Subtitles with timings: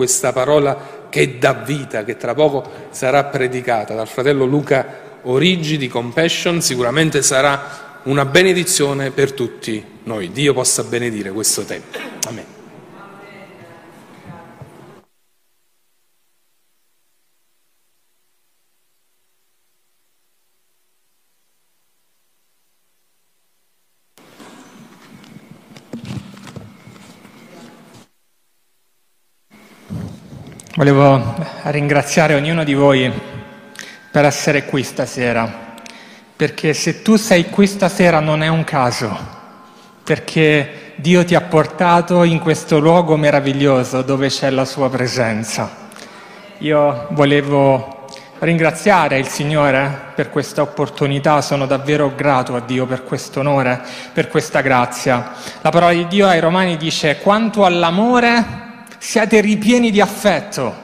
[0.00, 5.88] questa parola che dà vita, che tra poco sarà predicata dal fratello Luca Origi di
[5.88, 10.32] Compassion, sicuramente sarà una benedizione per tutti noi.
[10.32, 11.98] Dio possa benedire questo tempo.
[12.28, 12.59] Amen.
[30.80, 31.34] Volevo
[31.64, 33.12] ringraziare ognuno di voi
[34.10, 35.74] per essere qui stasera,
[36.34, 39.14] perché se tu sei qui stasera non è un caso,
[40.02, 45.70] perché Dio ti ha portato in questo luogo meraviglioso dove c'è la sua presenza.
[46.60, 48.06] Io volevo
[48.38, 53.82] ringraziare il Signore per questa opportunità, sono davvero grato a Dio per questo onore,
[54.14, 55.32] per questa grazia.
[55.60, 58.68] La parola di Dio ai Romani dice quanto all'amore
[59.00, 60.74] siate ripieni di affetto,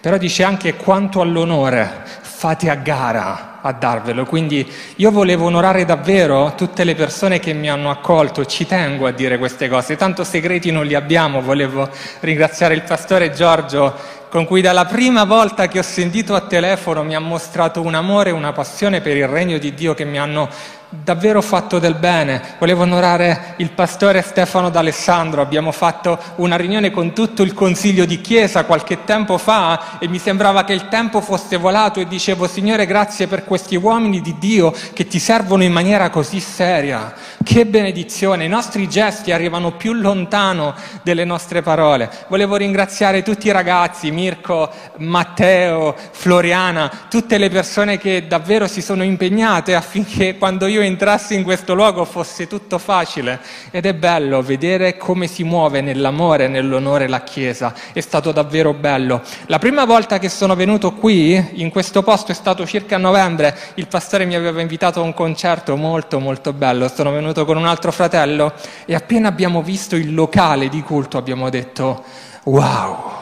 [0.00, 4.24] però dice anche quanto all'onore, fate a gara a darvelo.
[4.24, 9.12] Quindi io volevo onorare davvero tutte le persone che mi hanno accolto, ci tengo a
[9.12, 11.86] dire queste cose, tanto segreti non li abbiamo, volevo
[12.20, 17.16] ringraziare il pastore Giorgio con cui dalla prima volta che ho sentito a telefono mi
[17.16, 20.48] ha mostrato un amore e una passione per il regno di Dio che mi hanno
[20.90, 22.56] davvero fatto del bene.
[22.58, 25.40] Volevo onorare il pastore Stefano D'Alessandro.
[25.40, 30.18] Abbiamo fatto una riunione con tutto il consiglio di chiesa qualche tempo fa e mi
[30.18, 34.74] sembrava che il tempo fosse volato e dicevo Signore grazie per questi uomini di Dio
[34.92, 37.14] che ti servono in maniera così seria.
[37.42, 38.44] Che benedizione.
[38.44, 42.10] I nostri gesti arrivano più lontano delle nostre parole.
[42.28, 49.02] Volevo ringraziare tutti i ragazzi, Mirko, Matteo, Floriana, tutte le persone che davvero si sono
[49.02, 53.40] impegnate affinché quando io entrassi in questo luogo fosse tutto facile
[53.70, 58.74] ed è bello vedere come si muove nell'amore e nell'onore la Chiesa, è stato davvero
[58.74, 59.22] bello.
[59.46, 63.56] La prima volta che sono venuto qui, in questo posto, è stato circa a novembre,
[63.74, 67.66] il pastore mi aveva invitato a un concerto molto molto bello, sono venuto con un
[67.66, 68.52] altro fratello
[68.84, 72.04] e appena abbiamo visto il locale di culto abbiamo detto
[72.44, 73.19] wow.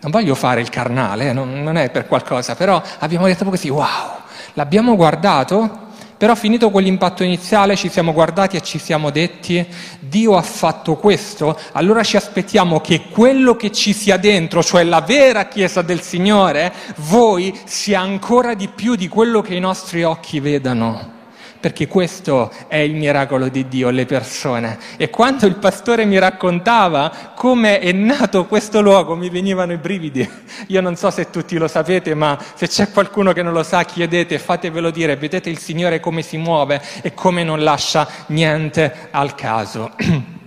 [0.00, 4.16] Non voglio fare il carnale, non, non è per qualcosa, però abbiamo detto così, wow.
[4.54, 5.86] L'abbiamo guardato
[6.18, 9.64] però finito quell'impatto iniziale ci siamo guardati e ci siamo detti,
[10.00, 15.00] Dio ha fatto questo, allora ci aspettiamo che quello che ci sia dentro, cioè la
[15.00, 20.40] vera Chiesa del Signore, voi sia ancora di più di quello che i nostri occhi
[20.40, 21.17] vedano
[21.60, 24.78] perché questo è il miracolo di Dio, le persone.
[24.96, 30.28] E quando il pastore mi raccontava come è nato questo luogo, mi venivano i brividi.
[30.68, 33.84] Io non so se tutti lo sapete, ma se c'è qualcuno che non lo sa,
[33.84, 39.34] chiedete, fatevelo dire, vedete il Signore come si muove e come non lascia niente al
[39.34, 39.92] caso.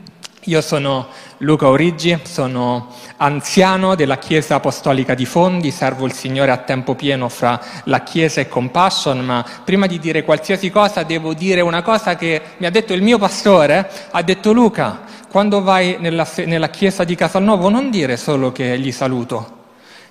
[0.45, 1.07] Io sono
[1.37, 2.87] Luca Origi, sono
[3.17, 8.41] anziano della Chiesa Apostolica di Fondi, servo il Signore a tempo pieno fra la Chiesa
[8.41, 12.71] e Compassion, ma prima di dire qualsiasi cosa devo dire una cosa che mi ha
[12.71, 17.91] detto il mio pastore, ha detto Luca, quando vai nella, nella Chiesa di Casalnuovo non
[17.91, 19.57] dire solo che gli saluto,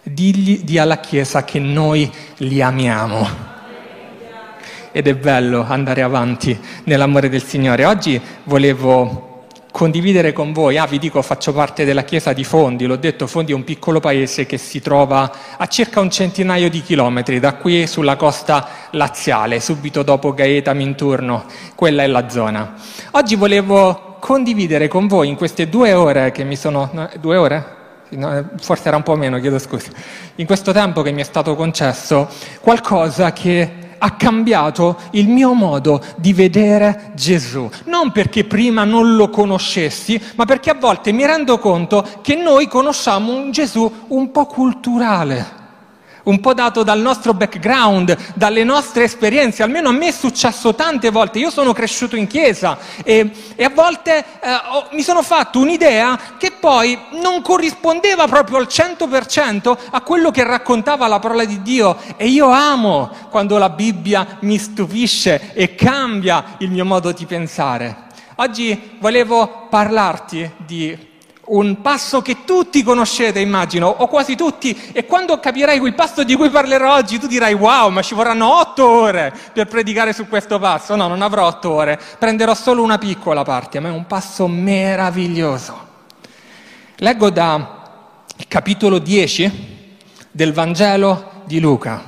[0.05, 3.49] digli, di alla Chiesa che noi li amiamo
[4.93, 7.85] ed è bello andare avanti nell'amore del Signore.
[7.85, 9.30] Oggi volevo
[9.71, 13.53] condividere con voi, ah vi dico faccio parte della chiesa di Fondi, l'ho detto Fondi
[13.53, 17.87] è un piccolo paese che si trova a circa un centinaio di chilometri da qui
[17.87, 21.45] sulla costa laziale, subito dopo Gaeta Minturno,
[21.75, 22.75] quella è la zona.
[23.13, 26.91] Oggi volevo condividere con voi in queste due ore che mi sono...
[26.93, 27.79] No, due ore?
[28.11, 29.91] No, forse era un po' meno, chiedo scusa.
[30.37, 32.29] In questo tempo che mi è stato concesso,
[32.61, 37.69] qualcosa che ha cambiato il mio modo di vedere Gesù.
[37.85, 42.67] Non perché prima non lo conoscessi, ma perché a volte mi rendo conto che noi
[42.67, 45.59] conosciamo un Gesù un po' culturale
[46.25, 51.11] un po' dato dal nostro background, dalle nostre esperienze, almeno a me è successo tante
[51.11, 55.59] volte, io sono cresciuto in chiesa e, e a volte eh, ho, mi sono fatto
[55.59, 61.63] un'idea che poi non corrispondeva proprio al 100% a quello che raccontava la parola di
[61.63, 61.97] Dio.
[62.17, 68.09] E io amo quando la Bibbia mi stupisce e cambia il mio modo di pensare.
[68.37, 71.10] Oggi volevo parlarti di
[71.51, 76.37] un passo che tutti conoscete, immagino, o quasi tutti, e quando capirai quel passo di
[76.37, 80.59] cui parlerò oggi, tu dirai wow, ma ci vorranno otto ore per predicare su questo
[80.59, 80.95] passo.
[80.95, 85.89] No, non avrò otto ore, prenderò solo una piccola parte, ma è un passo meraviglioso.
[86.97, 87.79] Leggo da
[88.47, 89.87] capitolo 10
[90.31, 92.03] del Vangelo di Luca,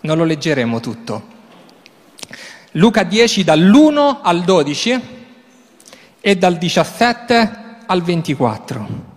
[0.00, 1.30] non lo leggeremo tutto.
[2.72, 5.00] Luca 10 dall'1 al 12
[6.20, 9.10] e dal 17 al 24.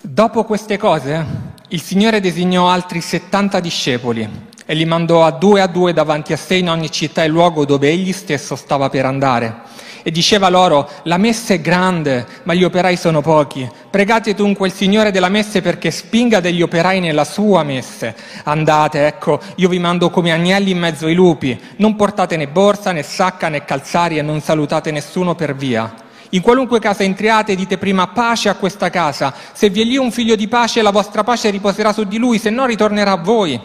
[0.00, 1.24] Dopo queste cose
[1.68, 6.36] il Signore designò altri 70 discepoli e li mandò a due a due davanti a
[6.36, 9.60] sé in ogni città e luogo dove egli stesso stava per andare.
[10.04, 13.68] E diceva loro, la messa è grande, ma gli operai sono pochi.
[13.88, 18.16] Pregate dunque il Signore della messe perché spinga degli operai nella sua messe.
[18.44, 21.58] Andate, ecco, io vi mando come agnelli in mezzo ai lupi.
[21.76, 25.94] Non portate né borsa, né sacca, né calzari e non salutate nessuno per via.
[26.30, 29.32] In qualunque casa entriate, dite prima pace a questa casa.
[29.52, 32.38] Se vi è lì un figlio di pace, la vostra pace riposerà su di lui,
[32.38, 33.60] se no ritornerà a voi.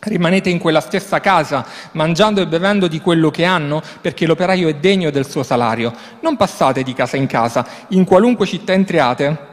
[0.00, 4.74] Rimanete in quella stessa casa, mangiando e bevendo di quello che hanno, perché l'operaio è
[4.76, 5.92] degno del suo salario.
[6.20, 9.49] Non passate di casa in casa, in qualunque città entriate,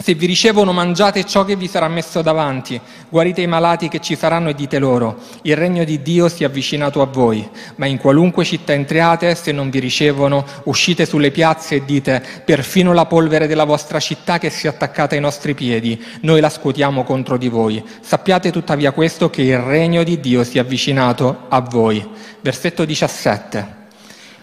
[0.00, 4.14] se vi ricevono mangiate ciò che vi sarà messo davanti, guarite i malati che ci
[4.14, 7.46] saranno e dite loro, il regno di Dio si è avvicinato a voi,
[7.76, 12.92] ma in qualunque città entriate, se non vi ricevono, uscite sulle piazze e dite, perfino
[12.92, 17.02] la polvere della vostra città che si è attaccata ai nostri piedi, noi la scuotiamo
[17.02, 17.84] contro di voi.
[18.00, 22.06] Sappiate tuttavia questo, che il regno di Dio si è avvicinato a voi.
[22.40, 23.76] Versetto 17.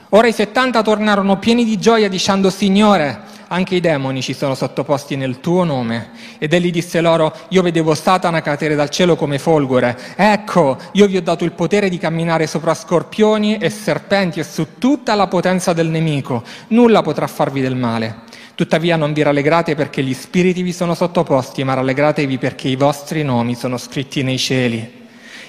[0.10, 5.16] Ora i settanta tornarono pieni di gioia dicendo, Signore, anche i demoni ci sono sottoposti
[5.16, 6.10] nel tuo nome.
[6.38, 9.98] Ed egli disse loro, io vedevo Satana cadere dal cielo come folgore.
[10.16, 14.78] Ecco, io vi ho dato il potere di camminare sopra scorpioni e serpenti e su
[14.78, 16.44] tutta la potenza del nemico.
[16.70, 18.24] Nulla potrà farvi del male.
[18.56, 23.22] Tuttavia non vi rallegrate perché gli spiriti vi sono sottoposti, ma rallegratevi perché i vostri
[23.22, 25.05] nomi sono scritti nei cieli.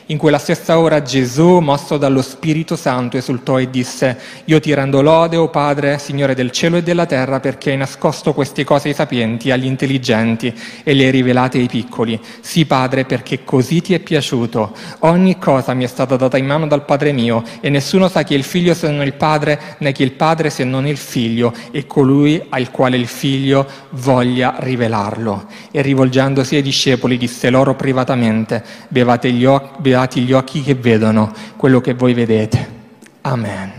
[0.08, 5.02] In quella stessa ora Gesù, mosso dallo Spirito Santo, esultò e disse, Io ti rendo
[5.02, 8.86] lode, o oh Padre, Signore del cielo e della terra, perché hai nascosto queste cose
[8.86, 10.54] ai sapienti, agli intelligenti,
[10.84, 12.20] e le hai rivelate ai piccoli.
[12.38, 14.76] Sì, Padre, perché così ti è piaciuto.
[15.00, 18.34] Ogni cosa mi è stata data in mano dal Padre mio, e nessuno sa chi
[18.34, 20.98] è il figlio se non il Padre, né chi è il Padre se non il
[20.98, 25.46] figlio, e colui al quale il figlio voglia rivelarlo.
[25.72, 31.32] E rivolgendosi ai discepoli disse loro privatamente, Bevate gli occhi beati gli occhi che vedono
[31.56, 32.74] quello che voi vedete.
[33.22, 33.72] Amen.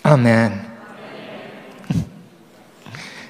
[0.00, 0.70] Amen.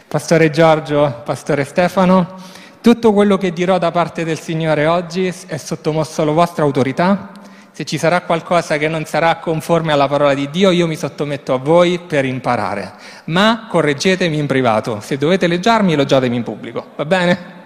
[0.07, 2.37] Pastore Giorgio, Pastore Stefano,
[2.81, 7.33] tutto quello che dirò da parte del Signore oggi è sottomosso alla vostra autorità.
[7.73, 11.55] Se ci sarà qualcosa che non sarà conforme alla parola di Dio, io mi sottometto
[11.55, 12.93] a voi per imparare.
[13.25, 15.01] Ma correggetemi in privato.
[15.01, 16.91] Se dovete leggiarmi, elogiatemi in pubblico.
[16.95, 17.61] Va bene?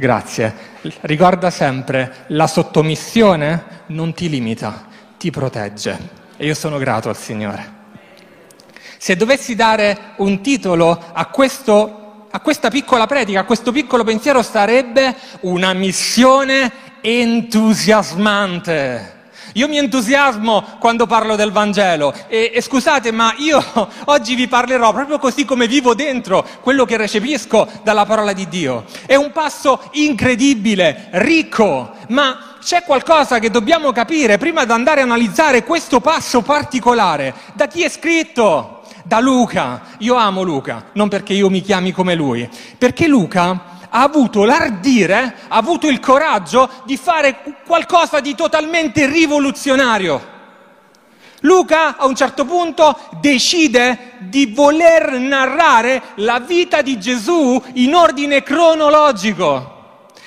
[0.00, 0.54] Grazie.
[1.00, 4.86] Ricorda sempre, la sottomissione non ti limita,
[5.18, 5.98] ti protegge.
[6.36, 7.74] E io sono grato al Signore.
[8.96, 14.40] Se dovessi dare un titolo a, questo, a questa piccola predica, a questo piccolo pensiero,
[14.40, 19.16] sarebbe una missione entusiasmante.
[19.58, 23.60] Io mi entusiasmo quando parlo del Vangelo e, e, scusate, ma io
[24.06, 28.84] oggi vi parlerò proprio così come vivo dentro quello che recepisco dalla parola di Dio.
[29.04, 35.04] È un passo incredibile, ricco, ma c'è qualcosa che dobbiamo capire prima di andare a
[35.04, 37.34] analizzare questo passo particolare.
[37.54, 38.82] Da chi è scritto?
[39.02, 39.96] Da Luca.
[39.98, 45.36] Io amo Luca, non perché io mi chiami come lui, perché Luca ha avuto l'ardire,
[45.48, 50.36] ha avuto il coraggio di fare qualcosa di totalmente rivoluzionario.
[51.42, 58.42] Luca a un certo punto decide di voler narrare la vita di Gesù in ordine
[58.42, 59.76] cronologico.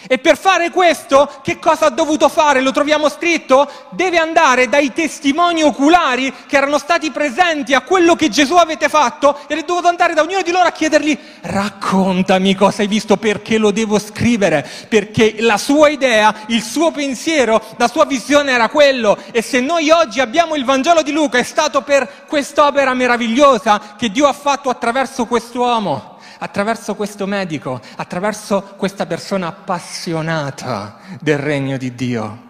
[0.08, 2.62] E per fare questo, che cosa ha dovuto fare?
[2.62, 3.70] Lo troviamo scritto?
[3.90, 9.40] Deve andare dai testimoni oculari che erano stati presenti a quello che Gesù avete fatto
[9.48, 13.58] e è dovuto andare da ognuno di loro a chiedergli raccontami cosa hai visto, perché
[13.58, 19.18] lo devo scrivere, perché la sua idea, il suo pensiero, la sua visione era quello.
[19.32, 24.10] E se noi oggi abbiamo il Vangelo di Luca è stato per quest'opera meravigliosa che
[24.10, 26.11] Dio ha fatto attraverso quest'uomo
[26.44, 32.50] attraverso questo medico, attraverso questa persona appassionata del regno di Dio.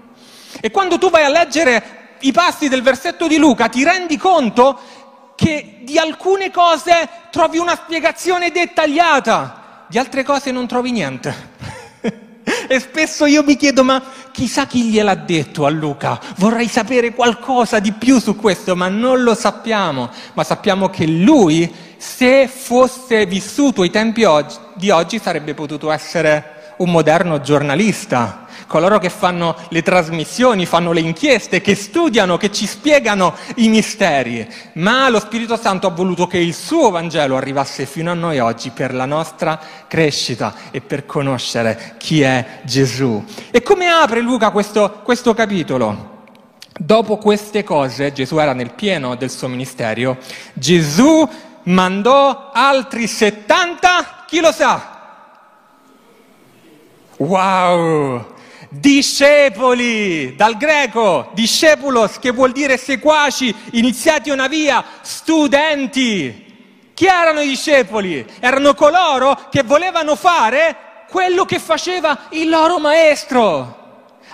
[0.62, 4.80] E quando tu vai a leggere i passi del versetto di Luca, ti rendi conto
[5.36, 11.50] che di alcune cose trovi una spiegazione dettagliata, di altre cose non trovi niente.
[12.68, 16.20] E spesso io mi chiedo, ma chissà chi gliel'ha detto a Luca?
[16.38, 20.10] Vorrei sapere qualcosa di più su questo, ma non lo sappiamo.
[20.34, 21.70] Ma sappiamo che lui,
[22.02, 24.26] se fosse vissuto ai tempi
[24.74, 31.02] di oggi, sarebbe potuto essere un moderno giornalista, coloro che fanno le trasmissioni, fanno le
[31.02, 34.52] inchieste, che studiano, che ci spiegano i misteri.
[34.74, 38.72] Ma lo Spirito Santo ha voluto che il suo Vangelo arrivasse fino a noi oggi
[38.72, 43.24] per la nostra crescita e per conoscere chi è Gesù.
[43.52, 46.10] E come apre Luca questo, questo capitolo?
[46.76, 50.18] Dopo queste cose, Gesù era nel pieno del suo ministero,
[50.54, 51.30] Gesù
[51.64, 55.00] mandò altri 70, chi lo sa?
[57.18, 58.36] Wow!
[58.70, 66.92] Discepoli, dal greco, discepulos, che vuol dire seguaci, iniziati una via, studenti.
[66.94, 68.26] Chi erano i discepoli?
[68.40, 73.80] Erano coloro che volevano fare quello che faceva il loro maestro.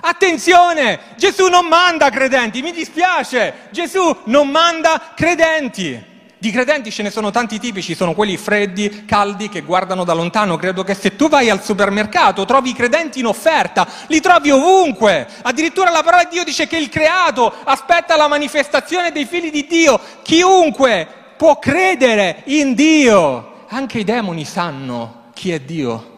[0.01, 6.06] Attenzione, Gesù non manda credenti, mi dispiace, Gesù non manda credenti.
[6.39, 10.55] Di credenti ce ne sono tanti tipici, sono quelli freddi, caldi, che guardano da lontano.
[10.55, 15.27] Credo che se tu vai al supermercato trovi i credenti in offerta, li trovi ovunque.
[15.41, 19.65] Addirittura la parola di Dio dice che il creato aspetta la manifestazione dei figli di
[19.65, 19.99] Dio.
[20.21, 23.65] Chiunque può credere in Dio.
[23.69, 26.15] Anche i demoni sanno chi è Dio.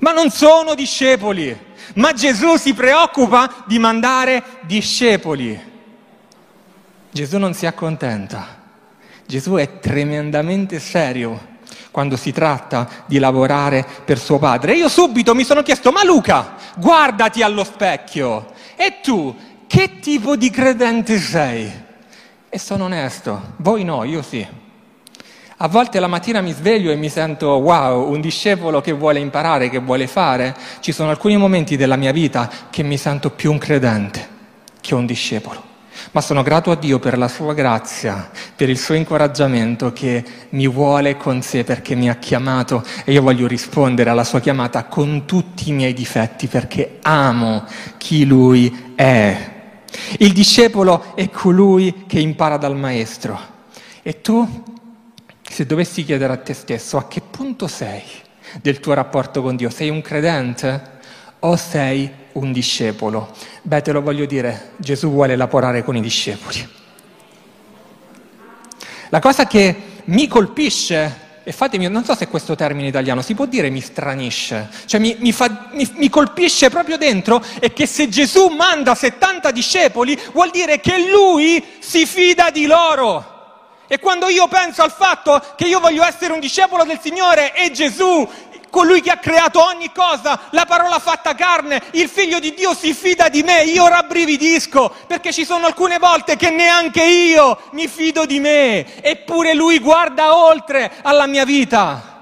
[0.00, 1.66] Ma non sono discepoli.
[1.94, 5.58] Ma Gesù si preoccupa di mandare discepoli.
[7.10, 8.57] Gesù non si accontenta.
[9.28, 11.56] Gesù è tremendamente serio
[11.90, 14.72] quando si tratta di lavorare per suo padre.
[14.72, 18.52] E io subito mi sono chiesto, ma Luca, guardati allo specchio.
[18.74, 21.70] E tu, che tipo di credente sei?
[22.48, 24.46] E sono onesto, voi no, io sì.
[25.58, 29.68] A volte la mattina mi sveglio e mi sento wow, un discepolo che vuole imparare,
[29.68, 30.56] che vuole fare.
[30.80, 34.26] Ci sono alcuni momenti della mia vita che mi sento più un credente
[34.80, 35.67] che un discepolo.
[36.12, 40.66] Ma sono grato a Dio per la sua grazia, per il suo incoraggiamento che mi
[40.66, 45.26] vuole con sé perché mi ha chiamato e io voglio rispondere alla sua chiamata con
[45.26, 47.64] tutti i miei difetti perché amo
[47.98, 49.56] chi lui è.
[50.18, 53.38] Il discepolo è colui che impara dal maestro.
[54.02, 54.64] E tu
[55.42, 58.02] se dovessi chiedere a te stesso a che punto sei
[58.62, 60.96] del tuo rapporto con Dio, sei un credente
[61.40, 63.34] o sei un discepolo?
[63.62, 66.66] Beh, te lo voglio dire, Gesù vuole lavorare con i discepoli.
[69.10, 73.46] La cosa che mi colpisce e fatemi, non so se questo termine italiano si può
[73.46, 78.10] dire mi stranisce, cioè mi, mi, fa, mi, mi, colpisce proprio dentro, è che se
[78.10, 83.36] Gesù manda 70 discepoli vuol dire che lui si fida di loro.
[83.86, 87.70] E quando io penso al fatto che io voglio essere un discepolo del Signore e
[87.70, 88.28] Gesù,
[88.70, 92.94] colui che ha creato ogni cosa, la parola fatta carne, il figlio di Dio si
[92.94, 98.26] fida di me, io rabbrividisco perché ci sono alcune volte che neanche io mi fido
[98.26, 102.16] di me, eppure lui guarda oltre alla mia vita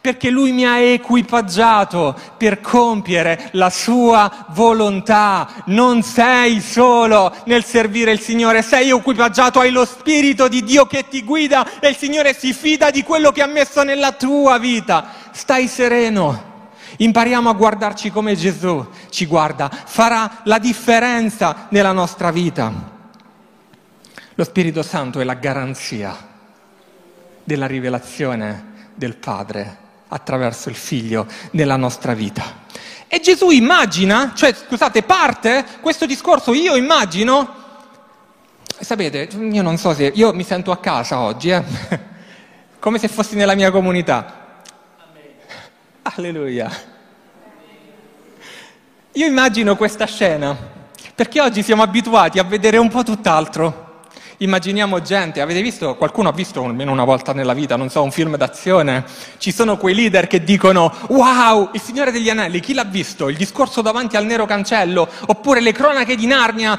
[0.00, 5.48] perché Lui mi ha equipaggiato per compiere la sua volontà.
[5.66, 11.08] Non sei solo nel servire il Signore, sei equipaggiato, hai lo Spirito di Dio che
[11.08, 15.17] ti guida e il Signore si fida di quello che ha messo nella tua vita.
[15.38, 16.66] Stai sereno.
[16.96, 22.72] Impariamo a guardarci come Gesù ci guarda, farà la differenza nella nostra vita.
[24.34, 26.14] Lo Spirito Santo è la garanzia
[27.44, 29.76] della rivelazione del Padre
[30.08, 32.66] attraverso il figlio nella nostra vita.
[33.06, 37.54] E Gesù immagina, cioè scusate, parte questo discorso, io immagino,
[38.80, 41.62] sapete, io non so se, io mi sento a casa oggi, eh?
[42.80, 44.37] come se fossi nella mia comunità.
[46.18, 46.68] Alleluia.
[49.12, 50.56] Io immagino questa scena,
[51.14, 54.02] perché oggi siamo abituati a vedere un po' tutt'altro.
[54.38, 58.10] Immaginiamo gente, avete visto, qualcuno ha visto almeno una volta nella vita, non so, un
[58.10, 59.04] film d'azione?
[59.38, 63.28] Ci sono quei leader che dicono wow, il Signore degli Anelli, chi l'ha visto?
[63.28, 65.08] Il discorso davanti al nero cancello?
[65.26, 66.76] Oppure le cronache di Narnia?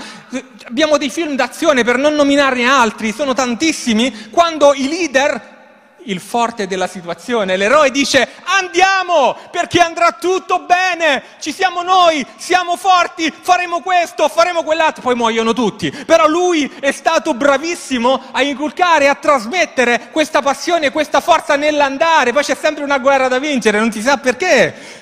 [0.66, 5.59] Abbiamo dei film d'azione per non nominarne altri, sono tantissimi, quando i leader
[6.04, 7.58] il forte della situazione.
[7.58, 14.64] L'eroe dice andiamo perché andrà tutto bene, ci siamo noi, siamo forti, faremo questo, faremo
[14.64, 15.92] quell'altro, poi muoiono tutti.
[15.92, 22.44] Però lui è stato bravissimo a inculcare, a trasmettere questa passione, questa forza nell'andare, poi
[22.44, 24.98] c'è sempre una guerra da vincere, non si sa perché.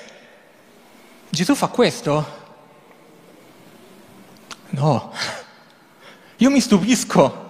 [1.30, 2.36] Gesù fa questo?
[4.70, 5.12] No.
[6.36, 7.47] Io mi stupisco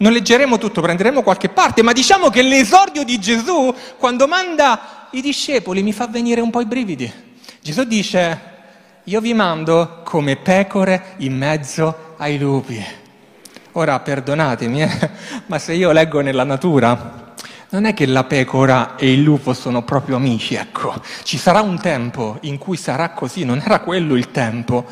[0.00, 5.20] non leggeremo tutto, prenderemo qualche parte, ma diciamo che l'esordio di Gesù, quando manda i
[5.20, 7.12] discepoli, mi fa venire un po' i brividi.
[7.60, 8.40] Gesù dice,
[9.04, 12.82] io vi mando come pecore in mezzo ai lupi.
[13.72, 15.10] Ora, perdonatemi, eh,
[15.46, 17.34] ma se io leggo nella natura,
[17.68, 20.94] non è che la pecora e il lupo sono proprio amici, ecco.
[21.22, 24.86] Ci sarà un tempo in cui sarà così, non era quello il tempo.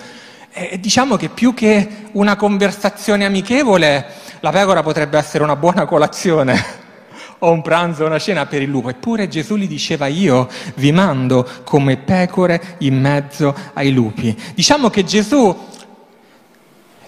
[0.58, 4.04] E diciamo che più che una conversazione amichevole,
[4.40, 6.86] la pecora potrebbe essere una buona colazione
[7.38, 8.88] o un pranzo una cena per il lupo.
[8.88, 14.36] Eppure Gesù gli diceva io vi mando come pecore in mezzo ai lupi.
[14.52, 15.56] Diciamo che Gesù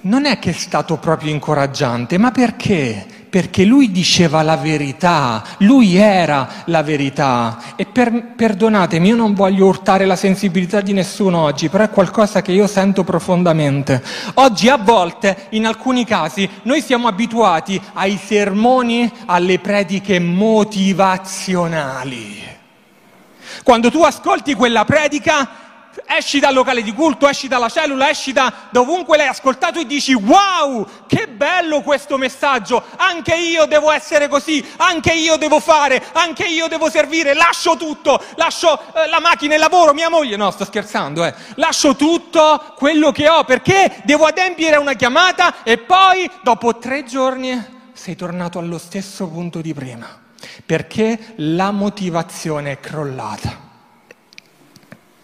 [0.03, 3.20] non è che è stato proprio incoraggiante, ma perché?
[3.31, 7.59] Perché lui diceva la verità, lui era la verità.
[7.77, 12.43] E per, perdonatemi, io non voglio urtare la sensibilità di nessuno oggi, però è qualcosa
[12.43, 14.03] che io sento profondamente.
[14.35, 22.43] Oggi a volte, in alcuni casi, noi siamo abituati ai sermoni, alle prediche motivazionali.
[23.63, 25.70] Quando tu ascolti quella predica,
[26.17, 30.13] esci dal locale di culto, esci dalla cellula, esci da dovunque l'hai ascoltato e dici
[30.13, 36.45] wow, che bello questo messaggio, anche io devo essere così, anche io devo fare, anche
[36.45, 40.65] io devo servire, lascio tutto, lascio eh, la macchina, il lavoro, mia moglie, no sto
[40.65, 41.35] scherzando, eh.
[41.55, 47.79] lascio tutto quello che ho perché devo adempiere una chiamata e poi dopo tre giorni
[47.93, 50.09] sei tornato allo stesso punto di prima,
[50.65, 53.70] perché la motivazione è crollata.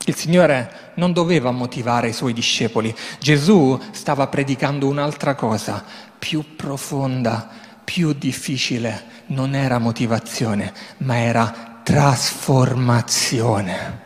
[0.08, 5.84] Il Signore non doveva motivare i suoi discepoli, Gesù stava predicando un'altra cosa,
[6.16, 7.48] più profonda,
[7.82, 9.24] più difficile.
[9.26, 14.05] Non era motivazione, ma era trasformazione.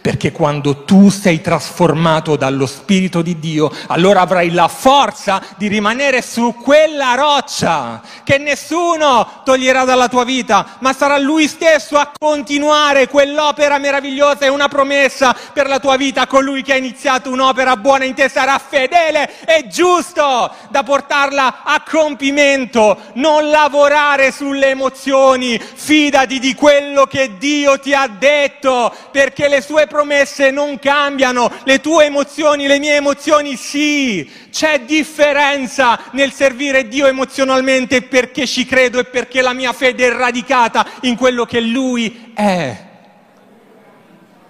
[0.00, 6.22] Perché quando tu sei trasformato dallo Spirito di Dio, allora avrai la forza di rimanere
[6.22, 13.08] su quella roccia che nessuno toglierà dalla tua vita, ma sarà Lui stesso a continuare
[13.08, 16.26] quell'opera meravigliosa e una promessa per la tua vita.
[16.26, 21.82] Colui che ha iniziato un'opera buona in te sarà fedele e giusto da portarla a
[21.88, 22.96] compimento.
[23.14, 29.77] Non lavorare sulle emozioni, fidati di quello che Dio ti ha detto, perché le sue
[29.78, 34.28] tue promesse non cambiano, le tue emozioni, le mie emozioni sì.
[34.50, 40.12] C'è differenza nel servire Dio emozionalmente perché ci credo e perché la mia fede è
[40.12, 42.86] radicata in quello che Lui è.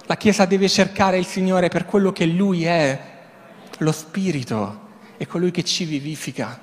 [0.07, 2.99] La Chiesa deve cercare il Signore per quello che Lui è,
[3.79, 4.87] lo Spirito,
[5.19, 6.59] è colui che ci vivifica.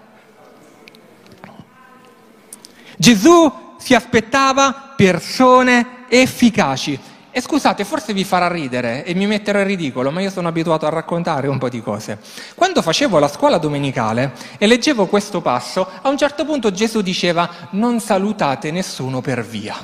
[2.98, 7.14] Gesù si aspettava persone efficaci.
[7.38, 10.86] E scusate, forse vi farà ridere e mi metterò in ridicolo, ma io sono abituato
[10.86, 12.18] a raccontare un po' di cose.
[12.56, 17.68] Quando facevo la scuola domenicale e leggevo questo passo, a un certo punto Gesù diceva
[17.72, 19.76] non salutate nessuno per via.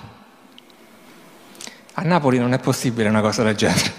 [1.95, 3.93] A Napoli non è possibile una cosa del genere.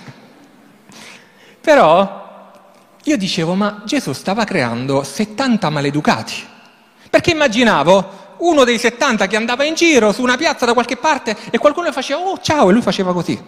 [1.60, 2.50] Però
[3.04, 6.42] io dicevo, ma Gesù stava creando 70 maleducati.
[7.10, 11.36] Perché immaginavo uno dei 70 che andava in giro su una piazza da qualche parte
[11.50, 13.40] e qualcuno gli faceva oh ciao e lui faceva così.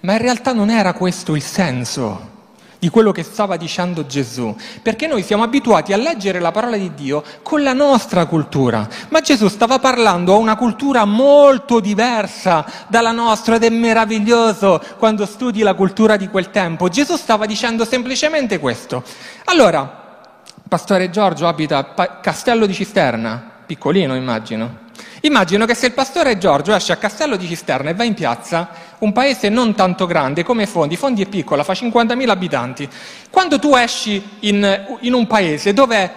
[0.00, 2.32] Ma in realtà non era questo il senso
[2.78, 6.92] di quello che stava dicendo Gesù, perché noi siamo abituati a leggere la parola di
[6.92, 13.12] Dio con la nostra cultura, ma Gesù stava parlando a una cultura molto diversa dalla
[13.12, 16.90] nostra ed è meraviglioso quando studi la cultura di quel tempo.
[16.90, 19.02] Gesù stava dicendo semplicemente questo.
[19.44, 20.02] Allora,
[20.68, 24.82] Pastore Giorgio abita a Castello di Cisterna, piccolino immagino.
[25.22, 28.68] Immagino che se il pastore Giorgio esce a Castello di Cisterna e va in piazza,
[28.98, 32.88] un paese non tanto grande come Fondi, Fondi è piccola, fa 50.000 abitanti,
[33.30, 36.12] quando tu esci in, in un paese dove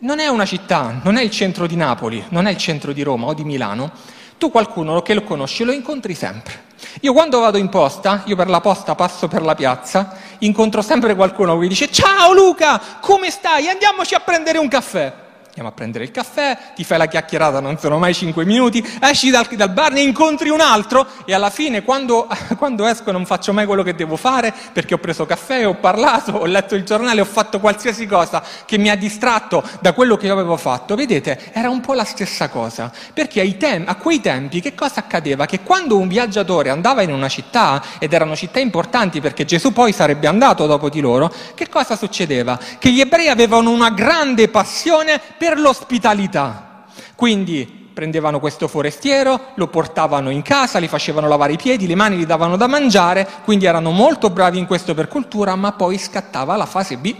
[0.00, 3.02] non è una città, non è il centro di Napoli, non è il centro di
[3.02, 3.90] Roma o di Milano,
[4.36, 6.66] tu qualcuno che lo conosci lo incontri sempre.
[7.00, 11.14] Io quando vado in posta, io per la posta passo per la piazza, incontro sempre
[11.14, 13.68] qualcuno che mi dice ciao Luca, come stai?
[13.68, 15.26] Andiamoci a prendere un caffè
[15.58, 19.30] andiamo a prendere il caffè, ti fai la chiacchierata, non sono mai cinque minuti, esci
[19.30, 23.52] dal, dal bar, ne incontri un altro e alla fine quando, quando, esco non faccio
[23.52, 27.20] mai quello che devo fare perché ho preso caffè, ho parlato, ho letto il giornale,
[27.20, 30.94] ho fatto qualsiasi cosa che mi ha distratto da quello che io avevo fatto.
[30.94, 35.46] Vedete, era un po' la stessa cosa, perché tem- a quei tempi che cosa accadeva?
[35.46, 39.92] Che quando un viaggiatore andava in una città, ed erano città importanti perché Gesù poi
[39.92, 42.58] sarebbe andato dopo di loro, che cosa succedeva?
[42.78, 46.84] Che gli ebrei avevano una grande passione per per l'ospitalità.
[47.14, 52.18] Quindi prendevano questo forestiero, lo portavano in casa, gli facevano lavare i piedi, le mani
[52.18, 56.54] gli davano da mangiare, quindi erano molto bravi in questo per cultura, ma poi scattava
[56.54, 57.14] la fase B,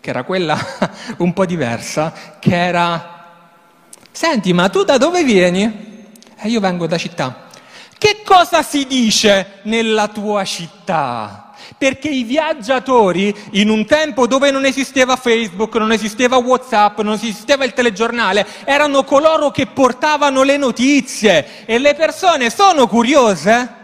[0.00, 0.58] che era quella
[1.18, 3.14] un po' diversa, che era
[4.12, 6.14] Senti, ma tu da dove vieni?
[6.38, 7.48] Eh, io vengo da città.
[7.96, 11.45] Che cosa si dice nella tua città?
[11.78, 17.64] Perché i viaggiatori, in un tempo dove non esisteva Facebook, non esisteva Whatsapp, non esisteva
[17.64, 23.74] il telegiornale, erano coloro che portavano le notizie e le persone sono curiose.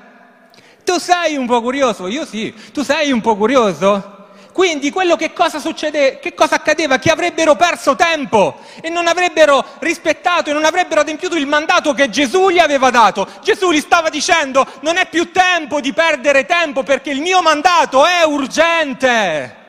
[0.85, 2.07] Tu sei un po' curioso?
[2.07, 2.53] Io sì.
[2.73, 4.22] Tu sei un po' curioso?
[4.53, 6.99] Quindi quello che cosa succede, che cosa accadeva?
[6.99, 12.11] Che avrebbero perso tempo e non avrebbero rispettato e non avrebbero adempiuto il mandato che
[12.11, 13.27] Gesù gli aveva dato.
[13.43, 18.05] Gesù gli stava dicendo non è più tempo di perdere tempo perché il mio mandato
[18.05, 19.61] è urgente.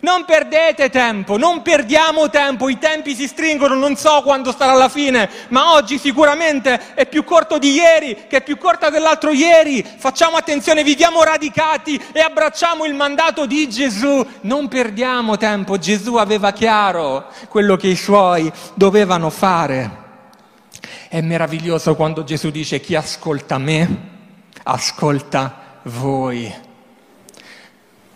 [0.00, 4.88] Non perdete tempo, non perdiamo tempo, i tempi si stringono, non so quando sarà la
[4.88, 9.82] fine, ma oggi sicuramente è più corto di ieri, che è più corta dell'altro ieri.
[9.82, 14.24] Facciamo attenzione, viviamo radicati e abbracciamo il mandato di Gesù.
[14.42, 20.06] Non perdiamo tempo, Gesù aveva chiaro quello che i suoi dovevano fare.
[21.08, 23.88] È meraviglioso quando Gesù dice chi ascolta me,
[24.62, 26.66] ascolta voi.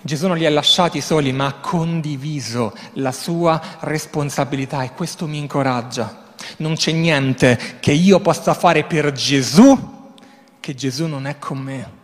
[0.03, 5.39] Gesù non li ha lasciati soli, ma ha condiviso la sua responsabilità e questo mi
[5.39, 6.33] incoraggia.
[6.59, 10.01] Non c'è niente che io possa fare per Gesù
[10.63, 12.01] che Gesù non è con me.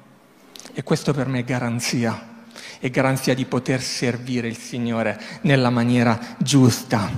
[0.74, 2.44] E questo per me è garanzia,
[2.80, 7.08] è garanzia di poter servire il Signore nella maniera giusta.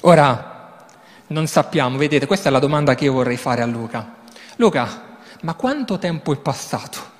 [0.00, 0.86] Ora,
[1.28, 4.16] non sappiamo, vedete, questa è la domanda che io vorrei fare a Luca.
[4.56, 7.16] Luca, ma quanto tempo è passato?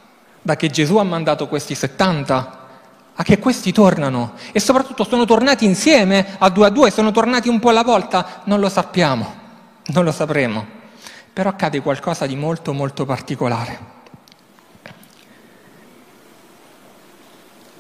[0.49, 2.67] Da che Gesù ha mandato questi 70
[3.13, 7.51] a che questi tornano e soprattutto sono tornati insieme a due a due, sono tornati
[7.51, 9.35] un po' alla volta, non lo sappiamo,
[9.89, 10.67] non lo sapremo,
[11.35, 13.97] però accade qualcosa di molto molto particolare.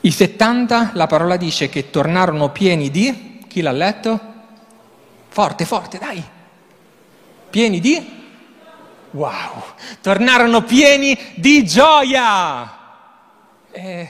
[0.03, 4.21] I 70, la parola dice che tornarono pieni di, chi l'ha letto?
[5.29, 6.23] Forte, forte, dai,
[7.49, 8.28] pieni di
[9.11, 9.65] Wow,
[10.01, 12.77] tornarono pieni di gioia.
[13.71, 14.09] E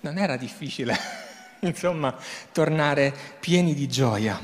[0.00, 0.96] non era difficile,
[1.60, 2.14] insomma,
[2.52, 4.40] tornare pieni di gioia.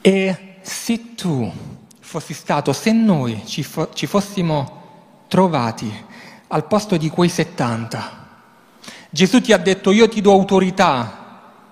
[0.00, 1.52] E se tu
[2.00, 5.90] fossi stato, se noi ci, fo- ci fossimo trovati
[6.48, 8.20] al posto di quei 70,
[9.10, 11.21] Gesù ti ha detto io ti do autorità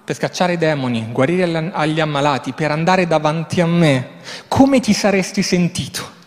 [0.04, 5.42] per scacciare i demoni, guarire agli ammalati, per andare davanti a me, come ti saresti
[5.42, 6.18] sentito?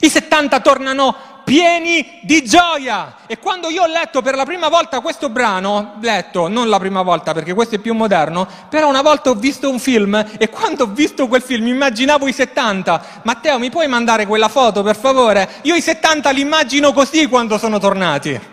[0.00, 3.16] I 70 tornano pieni di gioia.
[3.26, 7.02] E quando io ho letto per la prima volta questo brano, letto, non la prima
[7.02, 10.84] volta perché questo è più moderno, però una volta ho visto un film e quando
[10.84, 13.20] ho visto quel film immaginavo i 70.
[13.22, 15.48] Matteo, mi puoi mandare quella foto per favore?
[15.62, 18.52] Io i 70 li immagino così quando sono tornati.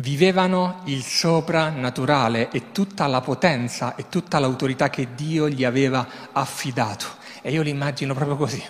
[0.00, 7.06] Vivevano il soprannaturale e tutta la potenza e tutta l'autorità che Dio gli aveva affidato.
[7.42, 8.62] E io li immagino proprio così.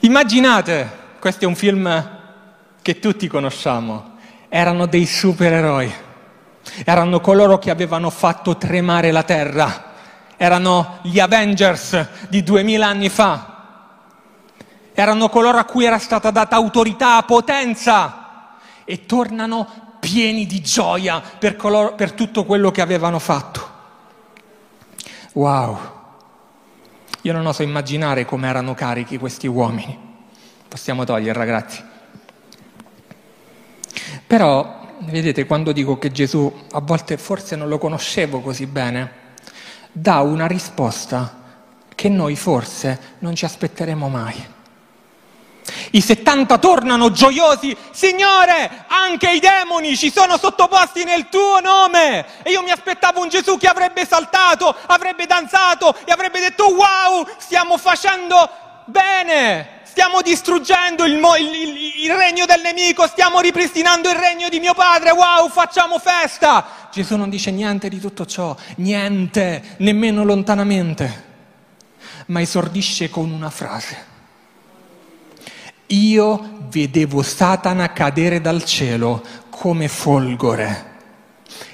[0.00, 2.10] Immaginate, questo è un film
[2.82, 4.16] che tutti conosciamo,
[4.50, 5.90] erano dei supereroi,
[6.84, 9.92] erano coloro che avevano fatto tremare la terra,
[10.36, 13.53] erano gli Avengers di duemila anni fa,
[14.94, 21.56] erano coloro a cui era stata data autorità, potenza e tornano pieni di gioia per,
[21.56, 23.72] coloro, per tutto quello che avevano fatto.
[25.32, 25.78] Wow,
[27.22, 29.98] io non oso immaginare come erano carichi questi uomini.
[30.68, 31.82] Possiamo togliere ragazzi.
[34.26, 39.22] Però, vedete, quando dico che Gesù a volte forse non lo conoscevo così bene,
[39.90, 41.42] dà una risposta
[41.94, 44.53] che noi forse non ci aspetteremo mai.
[45.92, 52.42] I 70 tornano gioiosi, Signore, anche i demoni ci sono sottoposti nel tuo nome.
[52.42, 57.26] E io mi aspettavo un Gesù che avrebbe saltato, avrebbe danzato e avrebbe detto wow,
[57.38, 58.50] stiamo facendo
[58.86, 64.60] bene, stiamo distruggendo il, il, il, il regno del nemico, stiamo ripristinando il regno di
[64.60, 66.88] mio padre, wow, facciamo festa.
[66.92, 71.24] Gesù non dice niente di tutto ciò, niente, nemmeno lontanamente,
[72.26, 74.12] ma esordisce con una frase
[75.94, 80.92] io vedevo Satana cadere dal cielo come folgore.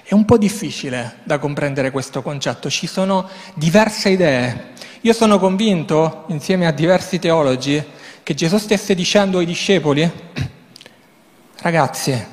[0.03, 4.73] È un po' difficile da comprendere questo concetto, ci sono diverse idee.
[5.03, 7.83] Io sono convinto, insieme a diversi teologi,
[8.23, 10.11] che Gesù stesse dicendo ai discepoli,
[11.61, 12.27] ragazzi,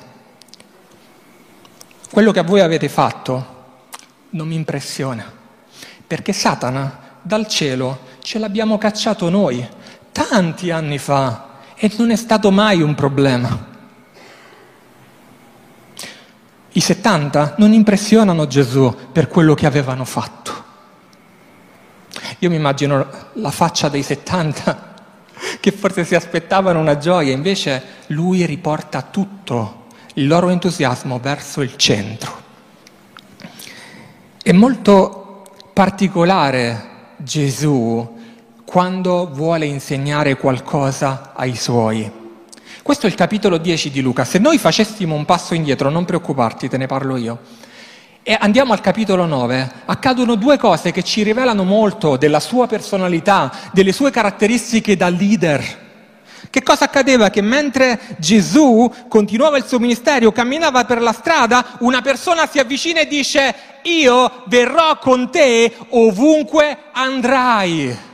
[2.10, 3.56] quello che voi avete fatto
[4.30, 5.32] non mi impressiona,
[6.06, 9.66] perché Satana dal cielo ce l'abbiamo cacciato noi
[10.12, 11.47] tanti anni fa
[11.78, 13.66] e non è stato mai un problema.
[16.72, 20.64] I 70 non impressionano Gesù per quello che avevano fatto.
[22.40, 24.94] Io mi immagino la faccia dei 70
[25.60, 31.76] che forse si aspettavano una gioia, invece lui riporta tutto il loro entusiasmo verso il
[31.76, 32.46] centro.
[34.42, 38.17] È molto particolare Gesù
[38.68, 42.12] quando vuole insegnare qualcosa ai suoi.
[42.82, 44.26] Questo è il capitolo 10 di Luca.
[44.26, 47.38] Se noi facessimo un passo indietro, non preoccuparti, te ne parlo io,
[48.22, 49.72] E andiamo al capitolo 9.
[49.86, 55.86] Accadono due cose che ci rivelano molto della sua personalità, delle sue caratteristiche da leader.
[56.50, 57.30] Che cosa accadeva?
[57.30, 63.00] Che mentre Gesù continuava il suo ministero, camminava per la strada, una persona si avvicina
[63.00, 63.54] e dice,
[63.84, 68.07] io verrò con te ovunque andrai.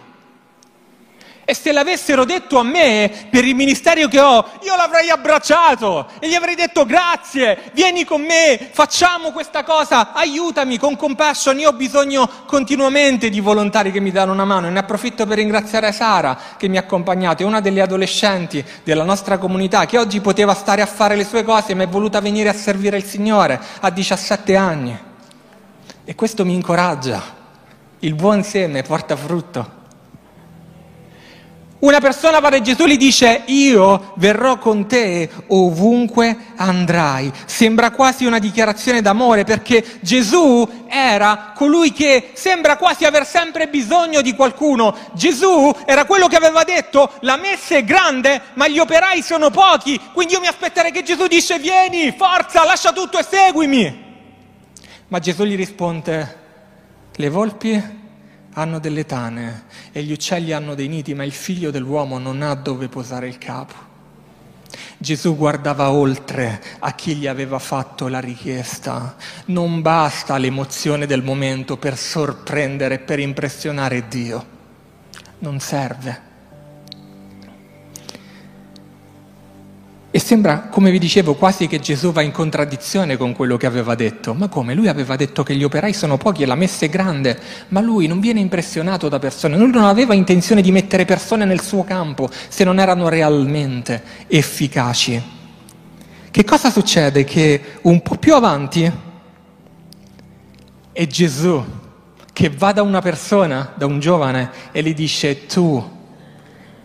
[1.47, 6.29] E se l'avessero detto a me per il ministero che ho, io l'avrei abbracciato e
[6.29, 11.75] gli avrei detto grazie, vieni con me, facciamo questa cosa, aiutami con compassion, io ho
[11.75, 16.39] bisogno continuamente di volontari che mi danno una mano e ne approfitto per ringraziare Sara
[16.57, 20.81] che mi ha accompagnato, è una delle adolescenti della nostra comunità che oggi poteva stare
[20.81, 24.57] a fare le sue cose ma è voluta venire a servire il Signore a 17
[24.57, 24.99] anni.
[26.07, 27.23] E questo mi incoraggia,
[27.99, 29.74] il buon seme porta frutto.
[31.85, 37.31] Una persona va da Gesù e gli dice io verrò con te ovunque andrai.
[37.45, 44.23] Sembra quasi una dichiarazione d'amore perché Gesù era colui che sembra quasi aver sempre bisogno
[44.23, 44.97] di qualcuno.
[45.13, 50.01] Gesù era quello che aveva detto la messa è grande ma gli operai sono pochi.
[50.15, 54.05] Quindi io mi aspetterei che Gesù dice vieni, forza, lascia tutto e seguimi.
[55.09, 56.41] Ma Gesù gli risponde
[57.15, 58.04] le volpi
[58.55, 62.55] hanno delle tane e gli uccelli hanno dei nidi, ma il figlio dell'uomo non ha
[62.55, 63.93] dove posare il capo.
[64.99, 69.17] Gesù guardava oltre a chi gli aveva fatto la richiesta.
[69.47, 74.47] Non basta l'emozione del momento per sorprendere, per impressionare Dio.
[75.41, 76.24] Non serve.
[80.15, 83.97] E sembra, come vi dicevo, quasi che Gesù va in contraddizione con quello che aveva
[83.97, 84.33] detto.
[84.33, 84.73] Ma come?
[84.73, 87.37] Lui aveva detto che gli operai sono pochi e la messa è grande,
[87.71, 91.61] ma lui non viene impressionato da persone, lui non aveva intenzione di mettere persone nel
[91.61, 95.21] suo campo se non erano realmente efficaci.
[96.31, 97.25] Che cosa succede?
[97.25, 98.89] Che un po' più avanti
[100.93, 101.65] è Gesù
[102.33, 105.85] che va da una persona, da un giovane, e gli dice tu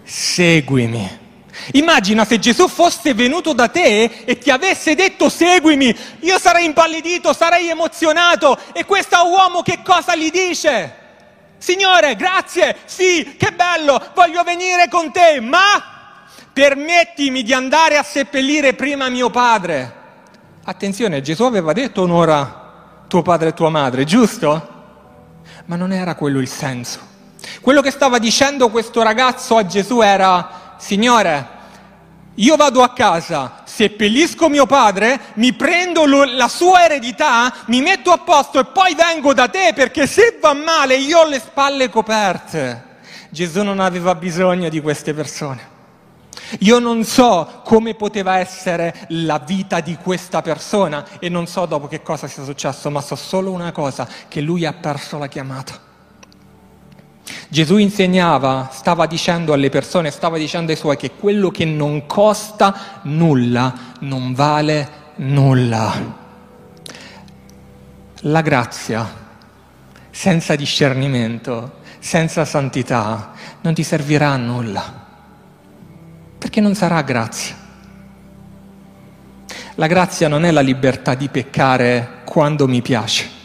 [0.01, 1.27] seguimi.
[1.73, 7.33] Immagina se Gesù fosse venuto da te e ti avesse detto seguimi, io sarei impallidito,
[7.33, 10.95] sarei emozionato e questo uomo che cosa gli dice?
[11.57, 15.97] Signore, grazie, sì, che bello, voglio venire con te, ma
[16.53, 19.95] permettimi di andare a seppellire prima mio padre.
[20.63, 24.77] Attenzione, Gesù aveva detto onora tuo padre e tua madre, giusto?
[25.65, 26.99] Ma non era quello il senso.
[27.61, 31.57] Quello che stava dicendo questo ragazzo a Gesù era, Signore,
[32.35, 38.17] io vado a casa, seppellisco mio padre, mi prendo la sua eredità, mi metto a
[38.19, 42.85] posto e poi vengo da te perché se va male io ho le spalle coperte.
[43.29, 45.77] Gesù non aveva bisogno di queste persone.
[46.59, 51.87] Io non so come poteva essere la vita di questa persona e non so dopo
[51.87, 55.88] che cosa sia successo, ma so solo una cosa, che lui ha perso la chiamata.
[57.47, 63.01] Gesù insegnava, stava dicendo alle persone, stava dicendo ai suoi che quello che non costa
[63.03, 66.17] nulla non vale nulla.
[68.23, 69.07] La grazia,
[70.11, 75.05] senza discernimento, senza santità, non ti servirà a nulla,
[76.37, 77.55] perché non sarà grazia.
[79.75, 83.37] La grazia non è la libertà di peccare quando mi piace.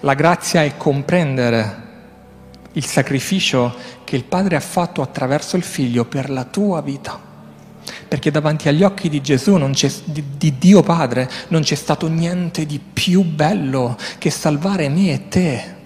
[0.00, 1.79] La grazia è comprendere
[2.72, 7.28] il sacrificio che il Padre ha fatto attraverso il Figlio per la tua vita.
[8.06, 9.56] Perché davanti agli occhi di Gesù,
[10.04, 15.28] di, di Dio Padre, non c'è stato niente di più bello che salvare me e
[15.28, 15.78] te.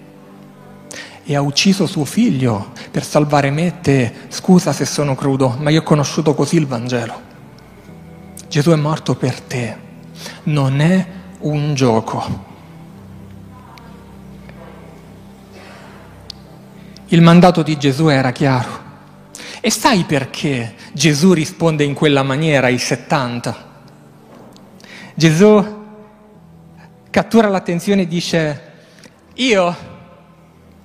[1.23, 4.13] E ha ucciso suo figlio per salvare me e te.
[4.27, 7.21] Scusa se sono crudo, ma io ho conosciuto così il Vangelo.
[8.47, 9.77] Gesù è morto per te.
[10.43, 11.07] Non è
[11.39, 12.53] un gioco.
[17.15, 18.83] Il mandato di Gesù era chiaro.
[19.61, 23.55] E sai perché Gesù risponde in quella maniera ai 70?
[25.13, 25.85] Gesù
[27.09, 28.73] cattura l'attenzione e dice,
[29.35, 29.75] io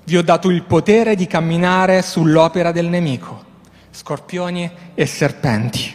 [0.05, 3.45] vi ho dato il potere di camminare sull'opera del nemico,
[3.91, 5.93] scorpioni e serpenti.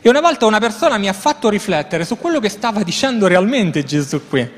[0.00, 3.84] E una volta una persona mi ha fatto riflettere su quello che stava dicendo realmente
[3.84, 4.50] Gesù qui.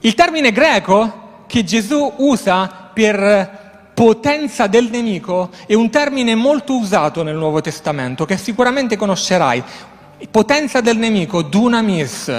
[0.00, 7.22] Il termine greco che Gesù usa per potenza del nemico è un termine molto usato
[7.22, 9.62] nel Nuovo Testamento che sicuramente conoscerai.
[10.30, 12.32] Potenza del nemico, dunamis,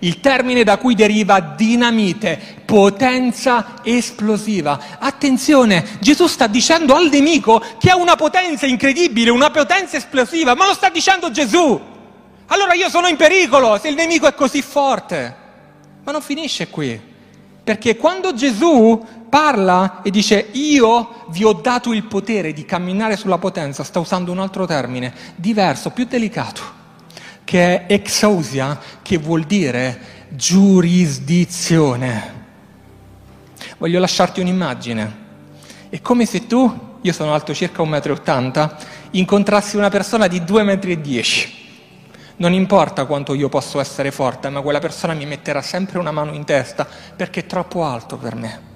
[0.00, 4.78] il termine da cui deriva dinamite, potenza esplosiva.
[4.98, 10.66] Attenzione, Gesù sta dicendo al nemico che ha una potenza incredibile, una potenza esplosiva, ma
[10.66, 11.80] lo sta dicendo Gesù.
[12.46, 15.42] Allora io sono in pericolo se il nemico è così forte.
[16.04, 17.00] Ma non finisce qui,
[17.64, 23.38] perché quando Gesù parla e dice io vi ho dato il potere di camminare sulla
[23.38, 26.60] potenza, sta usando un altro termine, diverso, più delicato,
[27.42, 29.98] che è exousia, che vuol dire
[30.28, 32.42] giurisdizione.
[33.78, 35.22] Voglio lasciarti un'immagine.
[35.88, 38.76] È come se tu, io sono alto circa 1,80 m,
[39.12, 41.52] incontrassi una persona di 2,10 m.
[42.36, 46.32] Non importa quanto io posso essere forte, ma quella persona mi metterà sempre una mano
[46.32, 48.72] in testa perché è troppo alto per me.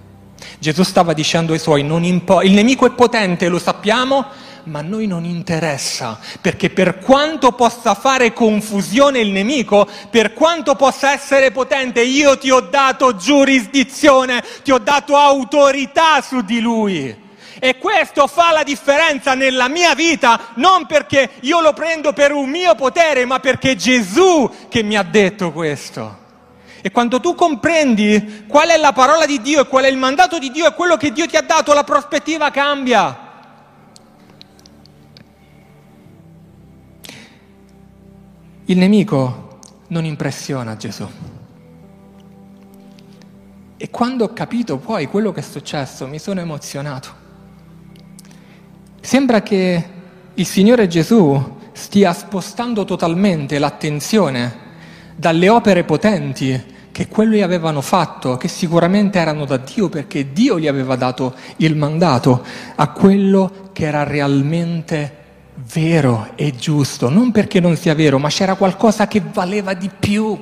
[0.60, 4.26] Gesù stava dicendo ai suoi, impo- il nemico è potente, lo sappiamo,
[4.64, 10.76] ma a noi non interessa, perché per quanto possa fare confusione il nemico, per quanto
[10.76, 17.26] possa essere potente, io ti ho dato giurisdizione, ti ho dato autorità su di lui.
[17.60, 22.48] E questo fa la differenza nella mia vita, non perché io lo prendo per un
[22.48, 26.26] mio potere, ma perché Gesù che mi ha detto questo.
[26.80, 30.38] E quando tu comprendi qual è la parola di Dio e qual è il mandato
[30.38, 33.26] di Dio e quello che Dio ti ha dato, la prospettiva cambia.
[38.66, 41.08] Il nemico non impressiona Gesù.
[43.76, 47.26] E quando ho capito poi quello che è successo, mi sono emozionato.
[49.08, 49.84] Sembra che
[50.34, 54.54] il Signore Gesù stia spostando totalmente l'attenzione
[55.16, 60.66] dalle opere potenti che quelli avevano fatto, che sicuramente erano da Dio perché Dio gli
[60.66, 62.44] aveva dato il mandato,
[62.74, 65.16] a quello che era realmente
[65.72, 70.38] vero e giusto, non perché non sia vero, ma c'era qualcosa che valeva di più.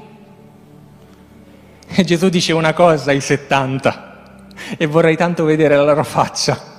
[1.86, 6.74] E Gesù dice una cosa ai 70 e vorrei tanto vedere la loro faccia.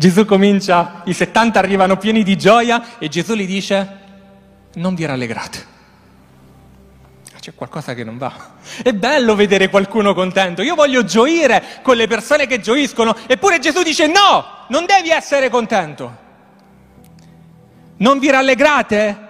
[0.00, 3.98] Gesù comincia, i 70 arrivano pieni di gioia e Gesù gli dice
[4.76, 5.68] non vi rallegrate
[7.38, 8.32] c'è qualcosa che non va.
[8.82, 13.82] È bello vedere qualcuno contento, io voglio gioire con le persone che gioiscono, eppure Gesù
[13.82, 16.16] dice no, non devi essere contento.
[17.96, 19.28] Non vi rallegrate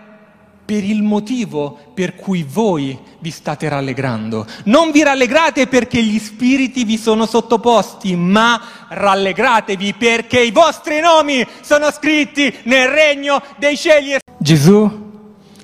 [0.71, 4.47] per il motivo per cui voi vi state rallegrando.
[4.67, 11.45] Non vi rallegrate perché gli spiriti vi sono sottoposti, ma rallegratevi perché i vostri nomi
[11.61, 14.19] sono scritti nel regno dei cieli.
[14.39, 15.11] Gesù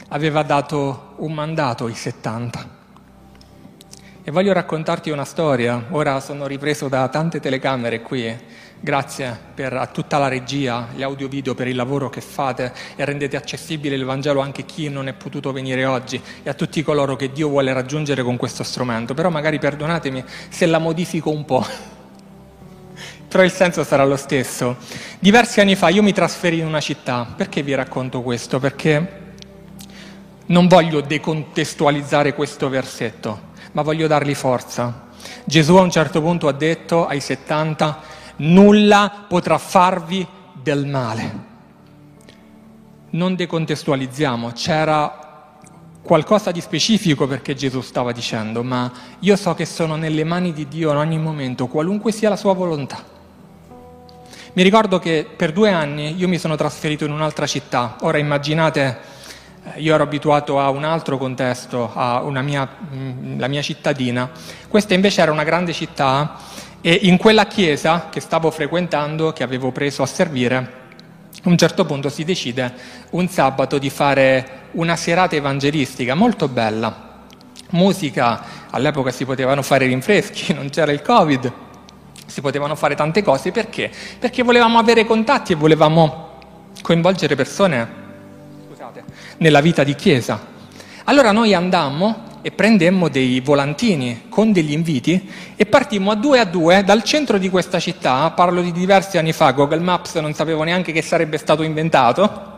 [0.08, 2.74] aveva dato un mandato ai 70.
[4.24, 5.86] E voglio raccontarti una storia.
[5.90, 8.36] Ora sono ripreso da tante telecamere qui.
[8.78, 13.04] Grazie per, a tutta la regia, gli audio video per il lavoro che fate e
[13.06, 16.82] rendete accessibile il Vangelo anche a chi non è potuto venire oggi e a tutti
[16.82, 19.14] coloro che Dio vuole raggiungere con questo strumento.
[19.14, 21.66] Però magari perdonatemi se la modifico un po'.
[23.26, 24.76] Però il senso sarà lo stesso.
[25.18, 27.26] Diversi anni fa io mi trasferì in una città.
[27.34, 28.60] Perché vi racconto questo?
[28.60, 29.24] Perché
[30.46, 33.40] non voglio decontestualizzare questo versetto,
[33.72, 35.06] ma voglio dargli forza.
[35.44, 40.26] Gesù a un certo punto ha detto ai 70, nulla potrà farvi
[40.62, 41.44] del male.
[43.10, 45.24] Non decontestualizziamo, c'era
[46.02, 50.68] qualcosa di specifico perché Gesù stava dicendo, ma io so che sono nelle mani di
[50.68, 53.14] Dio in ogni momento, qualunque sia la sua volontà.
[54.52, 59.14] Mi ricordo che per due anni io mi sono trasferito in un'altra città, ora immaginate
[59.76, 64.30] io ero abituato a un altro contesto, a mia, mm, la mia cittadina.
[64.68, 66.36] Questa invece era una grande città
[66.86, 70.56] e in quella chiesa che stavo frequentando, che avevo preso a servire,
[71.42, 72.72] a un certo punto si decide
[73.10, 77.24] un sabato di fare una serata evangelistica molto bella.
[77.70, 81.52] Musica, all'epoca si potevano fare rinfreschi, non c'era il Covid,
[82.24, 83.90] si potevano fare tante cose perché?
[84.20, 86.38] Perché volevamo avere contatti e volevamo
[86.82, 87.88] coinvolgere persone
[89.38, 90.40] nella vita di chiesa.
[91.02, 96.44] Allora noi andammo e prendemmo dei volantini con degli inviti e partimmo a due a
[96.44, 100.62] due dal centro di questa città, parlo di diversi anni fa, Google Maps non sapevo
[100.62, 102.54] neanche che sarebbe stato inventato,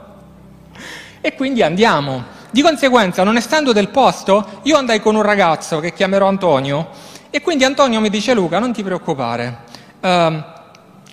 [1.22, 2.22] e quindi andiamo.
[2.51, 6.88] Di conseguenza, non essendo del posto, io andai con un ragazzo che chiamerò Antonio
[7.31, 9.58] e quindi Antonio mi dice Luca, non ti preoccupare,
[10.00, 10.42] uh,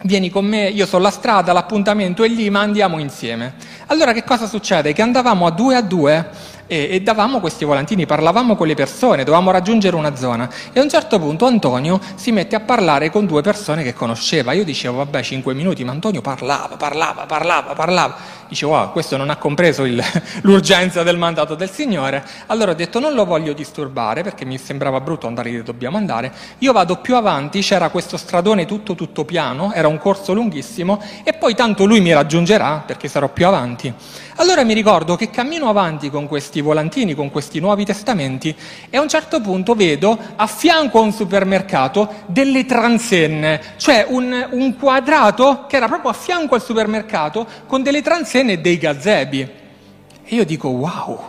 [0.02, 3.54] vieni con me, io sono la strada, l'appuntamento è lì, ma andiamo insieme.
[3.86, 4.92] Allora che cosa succede?
[4.92, 6.30] Che andavamo a due a due
[6.68, 10.84] e, e, davamo questi volantini, parlavamo con le persone, dovevamo raggiungere una zona e a
[10.84, 14.54] un certo punto Antonio si mette a parlare con due persone che conosceva.
[14.54, 18.16] Io dicevo vabbè cinque minuti, ma Antonio parlava, parlava, parlava, parlava.
[18.48, 20.04] Dicevo wow, questo non ha compreso il,
[20.42, 22.24] l'urgenza del mandato del Signore.
[22.48, 26.32] Allora ho detto non lo voglio disturbare perché mi sembrava brutto andare dove dobbiamo andare.
[26.60, 31.34] Io vado più avanti, c'era questo stradone tutto tutto piano, era un corso lunghissimo e
[31.34, 33.94] poi tanto lui mi raggiungerà perché sarò più avanti.
[34.38, 38.54] Allora mi ricordo che cammino avanti con questi volantini, con questi nuovi testamenti
[38.90, 44.50] e a un certo punto vedo a fianco a un supermercato delle transenne, cioè un,
[44.52, 49.40] un quadrato che era proprio a fianco al supermercato con delle transenne e dei gazebi.
[49.40, 51.20] E io dico wow,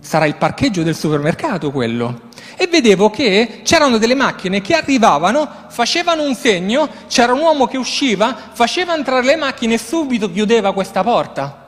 [0.00, 2.28] sarà il parcheggio del supermercato quello.
[2.56, 7.76] E vedevo che c'erano delle macchine che arrivavano, facevano un segno, c'era un uomo che
[7.76, 11.59] usciva, faceva entrare le macchine e subito chiudeva questa porta.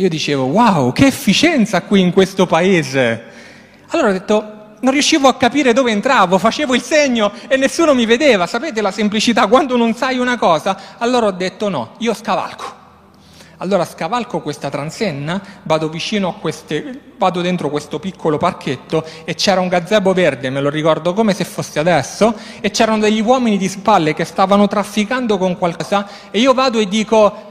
[0.00, 3.22] Io dicevo, wow, che efficienza qui in questo paese.
[3.88, 8.06] Allora ho detto, non riuscivo a capire dove entravo, facevo il segno e nessuno mi
[8.06, 8.46] vedeva.
[8.46, 9.46] Sapete la semplicità?
[9.46, 12.78] Quando non sai una cosa, allora ho detto no, io scavalco.
[13.58, 19.60] Allora scavalco questa transenna, vado vicino a queste, vado dentro questo piccolo parchetto e c'era
[19.60, 23.68] un gazebo verde, me lo ricordo come se fosse adesso, e c'erano degli uomini di
[23.68, 27.49] spalle che stavano trafficando con qualcosa e io vado e dico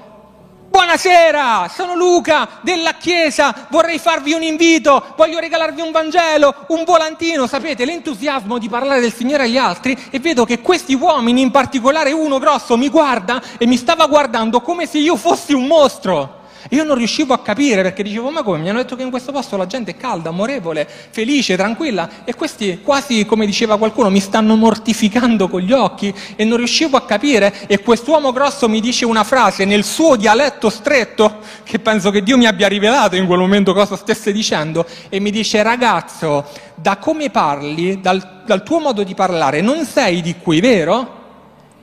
[0.70, 7.48] Buonasera, sono Luca della Chiesa, vorrei farvi un invito, voglio regalarvi un Vangelo, un volantino,
[7.48, 12.12] sapete l'entusiasmo di parlare del Signore agli altri e vedo che questi uomini, in particolare
[12.12, 16.39] uno grosso, mi guarda e mi stava guardando come se io fossi un mostro.
[16.70, 18.60] Io non riuscivo a capire perché dicevo, ma come?
[18.60, 22.36] Mi hanno detto che in questo posto la gente è calda, amorevole, felice, tranquilla e
[22.36, 27.06] questi quasi, come diceva qualcuno, mi stanno mortificando con gli occhi e non riuscivo a
[27.06, 32.24] capire e quest'uomo grosso mi dice una frase nel suo dialetto stretto, che penso che
[32.24, 36.46] Dio mi abbia rivelato in quel momento cosa stesse dicendo, e mi dice, ragazzo,
[36.76, 41.18] da come parli, dal, dal tuo modo di parlare, non sei di qui, vero?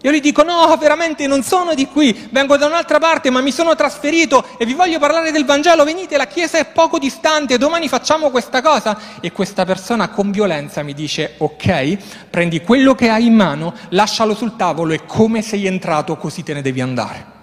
[0.07, 3.51] Io gli dico no, veramente non sono di qui, vengo da un'altra parte, ma mi
[3.51, 7.89] sono trasferito e vi voglio parlare del Vangelo, venite, la chiesa è poco distante, domani
[7.89, 8.97] facciamo questa cosa.
[9.21, 14.37] E questa persona con violenza mi dice ok, prendi quello che hai in mano, lascialo
[14.37, 17.36] sul tavolo e come sei entrato così te ne devi andare.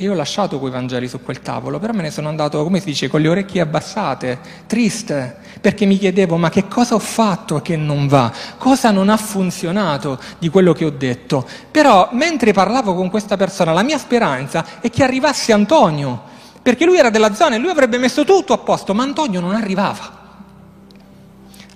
[0.00, 2.78] E io ho lasciato quei Vangeli su quel tavolo, però me ne sono andato, come
[2.78, 7.60] si dice, con le orecchie abbassate, triste, perché mi chiedevo ma che cosa ho fatto
[7.60, 11.46] che non va, cosa non ha funzionato di quello che ho detto.
[11.70, 16.22] Però mentre parlavo con questa persona, la mia speranza è che arrivasse Antonio,
[16.62, 19.54] perché lui era della zona e lui avrebbe messo tutto a posto, ma Antonio non
[19.54, 20.18] arrivava.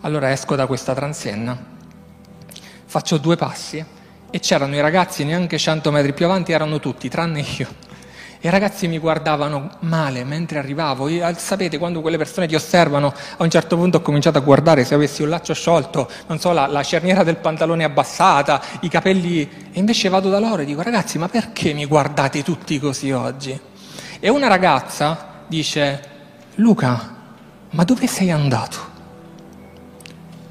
[0.01, 1.63] Allora esco da questa transenna,
[2.87, 3.85] faccio due passi
[4.31, 7.84] e c'erano i ragazzi neanche cento metri più avanti, erano tutti, tranne io.
[8.45, 11.09] I ragazzi mi guardavano male mentre arrivavo.
[11.09, 13.07] Io, sapete, quando quelle persone ti osservano,
[13.39, 16.53] a un certo punto ho cominciato a guardare se avessi un laccio sciolto, non so,
[16.53, 19.41] la, la cerniera del pantalone abbassata, i capelli.
[19.73, 23.59] E invece vado da loro e dico, ragazzi, ma perché mi guardate tutti così oggi?
[24.21, 26.03] E una ragazza dice,
[26.57, 27.17] Luca,
[27.71, 28.77] ma dove sei andato?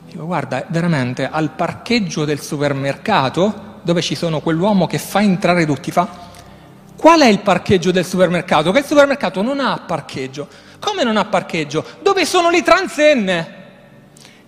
[0.08, 5.91] Dico, guarda, veramente al parcheggio del supermercato, dove ci sono quell'uomo che fa entrare tutti,
[5.91, 6.32] fa
[7.04, 8.72] Qual è il parcheggio del supermercato?
[8.72, 10.47] Che il supermercato non ha parcheggio.
[10.80, 11.86] Come non ha parcheggio?
[12.01, 13.56] Dove sono le transenne?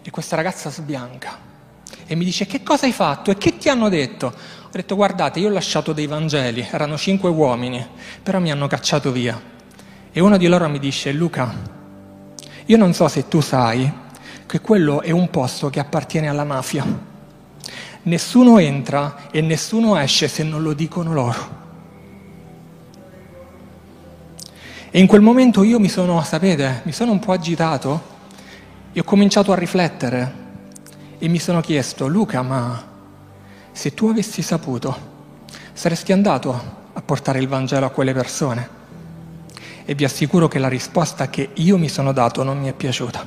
[0.01, 1.37] E questa ragazza sbianca
[2.07, 4.27] e mi dice che cosa hai fatto e che ti hanno detto?
[4.27, 7.85] Ho detto guardate, io ho lasciato dei Vangeli, erano cinque uomini,
[8.23, 9.37] però mi hanno cacciato via.
[10.13, 11.53] E uno di loro mi dice Luca,
[12.67, 13.91] io non so se tu sai
[14.45, 16.85] che quello è un posto che appartiene alla mafia.
[18.03, 21.64] Nessuno entra e nessuno esce se non lo dicono loro.
[24.95, 28.01] E in quel momento io mi sono, sapete, mi sono un po' agitato
[28.93, 30.33] e ho cominciato a riflettere
[31.17, 32.81] e mi sono chiesto, Luca, ma
[33.73, 34.97] se tu avessi saputo,
[35.73, 36.61] saresti andato
[36.93, 38.69] a portare il Vangelo a quelle persone?
[39.83, 43.25] E vi assicuro che la risposta che io mi sono dato non mi è piaciuta.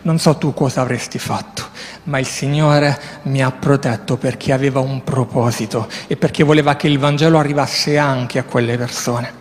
[0.00, 1.64] Non so tu cosa avresti fatto,
[2.04, 6.98] ma il Signore mi ha protetto perché aveva un proposito e perché voleva che il
[6.98, 9.40] Vangelo arrivasse anche a quelle persone.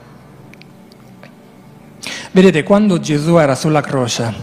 [2.33, 4.33] Vedete, quando Gesù era sulla croce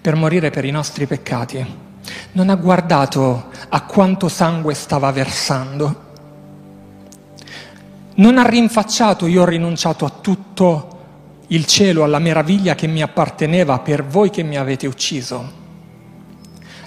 [0.00, 1.66] per morire per i nostri peccati,
[2.32, 6.10] non ha guardato a quanto sangue stava versando,
[8.14, 11.00] non ha rinfacciato io ho rinunciato a tutto
[11.48, 15.60] il cielo, alla meraviglia che mi apparteneva per voi che mi avete ucciso.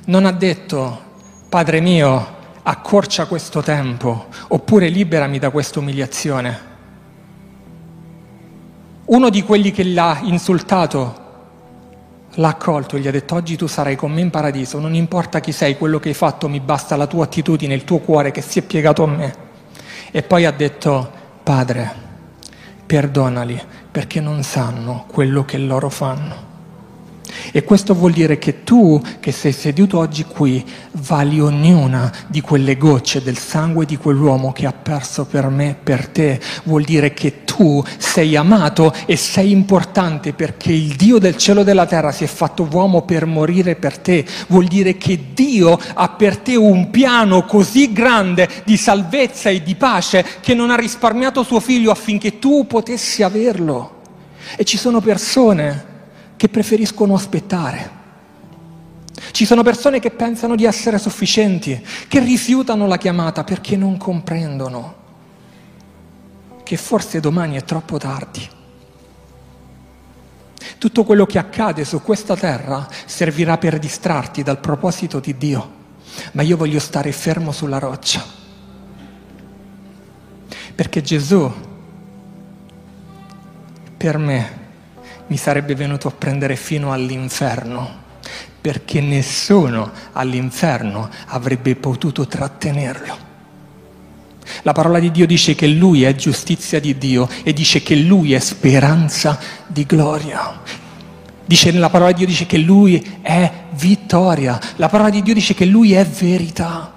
[0.06, 1.02] Non ha detto,
[1.50, 2.28] Padre mio,
[2.64, 6.75] accorcia questo tempo, oppure liberami da questa umiliazione.
[9.06, 11.24] Uno di quelli che l'ha insultato
[12.34, 15.40] l'ha accolto e gli ha detto oggi tu sarai con me in paradiso, non importa
[15.40, 18.42] chi sei, quello che hai fatto, mi basta la tua attitudine, il tuo cuore che
[18.42, 19.36] si è piegato a me.
[20.10, 21.12] E poi ha detto,
[21.44, 21.94] Padre,
[22.84, 26.55] perdonali perché non sanno quello che loro fanno.
[27.52, 32.78] E questo vuol dire che tu, che sei seduto oggi qui, vali ognuna di quelle
[32.78, 36.40] gocce del sangue di quell'uomo che ha perso per me, per te.
[36.64, 41.64] Vuol dire che tu sei amato e sei importante perché il Dio del cielo e
[41.64, 44.26] della terra si è fatto uomo per morire per te.
[44.48, 49.76] Vuol dire che Dio ha per te un piano così grande di salvezza e di
[49.76, 54.02] pace che non ha risparmiato suo figlio affinché tu potessi averlo.
[54.56, 55.94] E ci sono persone
[56.36, 58.04] che preferiscono aspettare.
[59.32, 65.04] Ci sono persone che pensano di essere sufficienti, che rifiutano la chiamata perché non comprendono
[66.66, 68.50] che forse domani è troppo tardi.
[70.80, 75.74] Tutto quello che accade su questa terra servirà per distrarti dal proposito di Dio,
[76.32, 78.26] ma io voglio stare fermo sulla roccia.
[80.74, 81.54] Perché Gesù,
[83.96, 84.64] per me,
[85.28, 88.04] mi sarebbe venuto a prendere fino all'inferno,
[88.62, 93.24] perché nessuno all'inferno avrebbe potuto trattenerlo.
[94.62, 98.34] La parola di Dio dice che Lui è giustizia di Dio e dice che Lui
[98.34, 100.62] è speranza di gloria.
[101.44, 104.60] Dice, la parola di Dio dice che Lui è vittoria.
[104.76, 106.94] La parola di Dio dice che Lui è verità.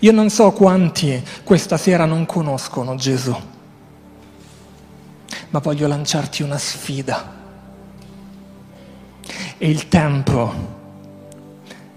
[0.00, 3.36] Io non so quanti questa sera non conoscono Gesù
[5.50, 7.34] ma voglio lanciarti una sfida.
[9.58, 10.74] È il tempo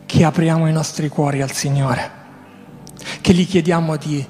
[0.05, 2.11] che apriamo i nostri cuori al Signore,
[3.21, 4.25] che gli chiediamo di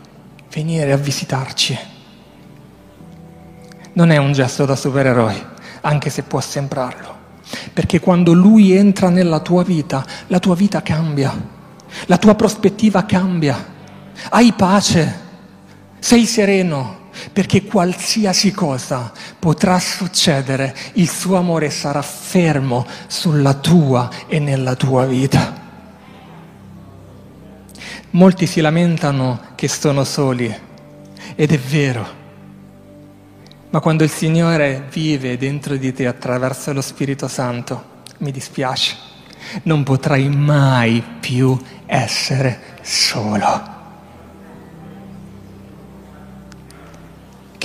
[0.52, 1.78] venire a visitarci.
[3.94, 5.46] Non è un gesto da supereroi,
[5.82, 7.16] anche se può sembrarlo,
[7.74, 11.34] perché quando Lui entra nella tua vita, la tua vita cambia,
[12.06, 13.78] la tua prospettiva cambia,
[14.30, 15.20] hai pace,
[16.00, 24.40] sei sereno, perché qualsiasi cosa potrà succedere, il suo amore sarà fermo sulla tua e
[24.40, 25.68] nella tua vita.
[28.12, 30.54] Molti si lamentano che sono soli
[31.36, 32.18] ed è vero,
[33.70, 38.96] ma quando il Signore vive dentro di te attraverso lo Spirito Santo, mi dispiace,
[39.64, 43.79] non potrai mai più essere solo.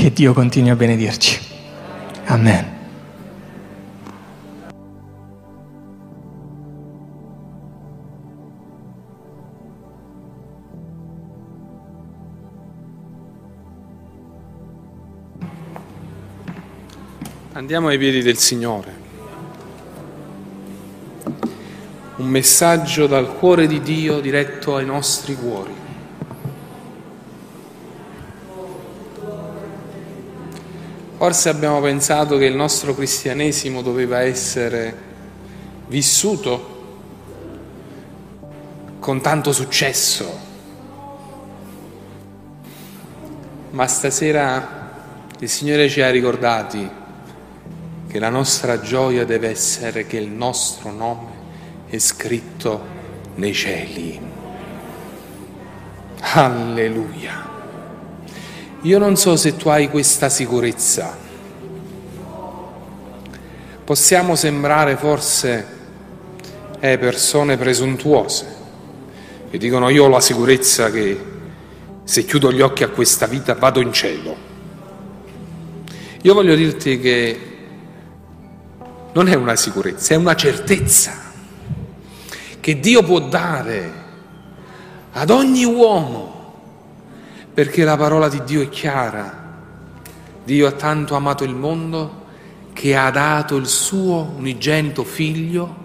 [0.04, 1.40] Che Dio continui a benedirci.
[2.26, 2.72] Amen.
[17.52, 18.94] Andiamo ai piedi del Signore.
[22.16, 25.73] Un messaggio dal cuore di Dio diretto ai nostri cuori.
[31.16, 34.94] Forse abbiamo pensato che il nostro cristianesimo doveva essere
[35.86, 36.72] vissuto
[38.98, 40.38] con tanto successo,
[43.70, 44.92] ma stasera
[45.38, 46.90] il Signore ci ha ricordati
[48.08, 51.32] che la nostra gioia deve essere che il nostro nome
[51.86, 52.80] è scritto
[53.36, 54.20] nei cieli.
[56.34, 57.53] Alleluia.
[58.84, 61.16] Io non so se tu hai questa sicurezza.
[63.82, 65.66] Possiamo sembrare forse
[66.80, 68.54] eh, persone presuntuose
[69.50, 71.18] che dicono io ho la sicurezza che
[72.02, 74.36] se chiudo gli occhi a questa vita vado in cielo.
[76.20, 77.40] Io voglio dirti che
[79.12, 81.12] non è una sicurezza, è una certezza
[82.60, 83.92] che Dio può dare
[85.12, 86.33] ad ogni uomo
[87.54, 89.42] perché la parola di Dio è chiara.
[90.44, 92.22] Dio ha tanto amato il mondo
[92.72, 95.82] che ha dato il suo unigenito figlio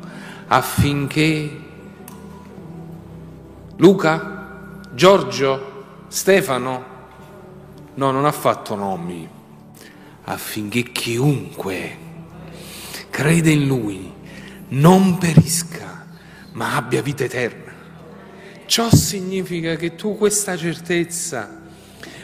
[0.48, 1.68] affinché
[3.78, 6.84] Luca, Giorgio, Stefano,
[7.94, 9.30] no, non ha fatto nomi,
[10.24, 11.98] affinché chiunque
[13.10, 14.12] crede in lui
[14.70, 16.06] non perisca,
[16.54, 17.69] ma abbia vita eterna.
[18.70, 21.60] Ciò significa che tu questa certezza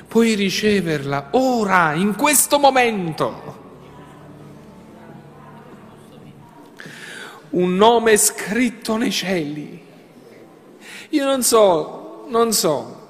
[0.07, 3.63] puoi riceverla ora, in questo momento.
[7.49, 9.83] Un nome scritto nei cieli.
[11.09, 13.07] Io non so, non so,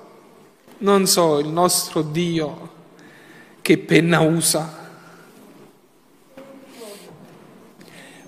[0.78, 2.70] non so il nostro Dio
[3.62, 4.84] che penna usa.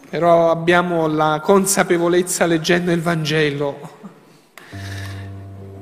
[0.10, 3.96] Però abbiamo la consapevolezza leggendo il Vangelo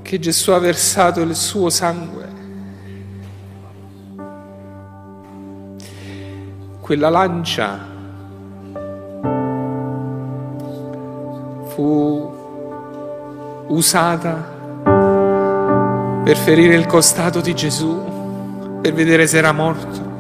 [0.06, 2.26] che Gesù ha versato il suo sangue
[6.80, 7.80] quella lancia
[11.74, 12.32] fu
[13.70, 14.53] usata
[16.24, 17.99] per ferire il costato di Gesù,
[18.82, 20.14] per vedere se era morto.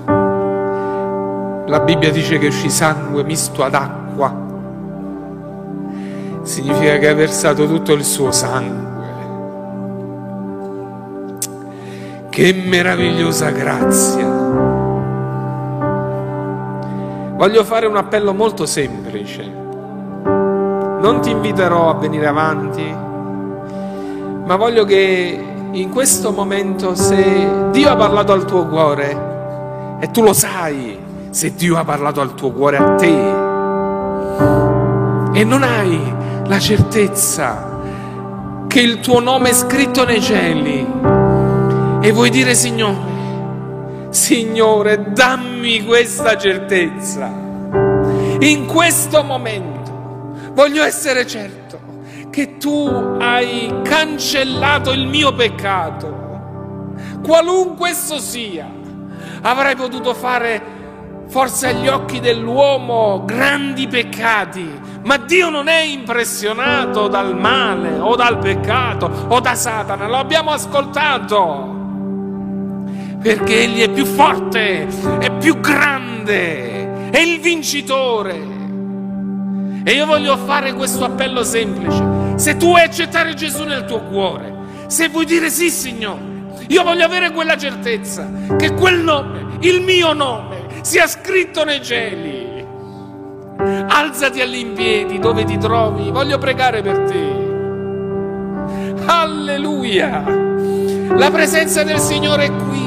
[1.67, 4.33] La Bibbia dice che uscì sangue misto ad acqua.
[6.41, 8.94] Significa che ha versato tutto il suo sangue.
[12.35, 14.27] Che meravigliosa grazia.
[17.37, 19.43] Voglio fare un appello molto semplice.
[19.45, 22.93] Non ti inviterò a venire avanti,
[24.43, 30.21] ma voglio che in questo momento, se Dio ha parlato al tuo cuore, e tu
[30.21, 33.29] lo sai, se Dio ha parlato al tuo cuore a te,
[35.39, 36.13] e non hai
[36.47, 37.79] la certezza
[38.67, 41.14] che il tuo nome è scritto nei cieli,
[42.05, 47.25] e vuoi dire Signore, Signore, dammi questa certezza.
[48.41, 51.79] In questo momento voglio essere certo
[52.29, 56.93] che tu hai cancellato il mio peccato,
[57.23, 58.69] qualunque esso sia.
[59.41, 60.61] Avrei potuto fare
[61.27, 68.37] forse agli occhi dell'uomo grandi peccati, ma Dio non è impressionato dal male o dal
[68.37, 71.74] peccato o da Satana, lo abbiamo ascoltato
[73.25, 74.85] perché Egli è più forte,
[75.17, 78.39] è più grande, è il vincitore.
[79.83, 82.03] E io voglio fare questo appello semplice.
[82.35, 84.53] Se tu vuoi accettare Gesù nel tuo cuore,
[84.85, 86.21] se vuoi dire sì Signore,
[86.67, 92.63] io voglio avere quella certezza che quel nome, il mio nome, sia scritto nei cieli.
[93.87, 97.33] Alzati all'impiedi dove ti trovi, voglio pregare per te.
[99.07, 100.23] Alleluia!
[101.15, 102.84] La presenza del Signore è qui.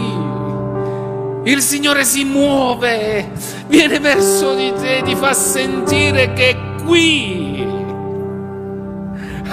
[1.44, 3.30] Il Signore si muove,
[3.68, 7.66] viene verso di te, ti fa sentire che è qui.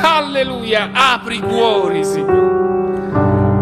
[0.01, 2.53] Alleluia, apri i cuori, Signore.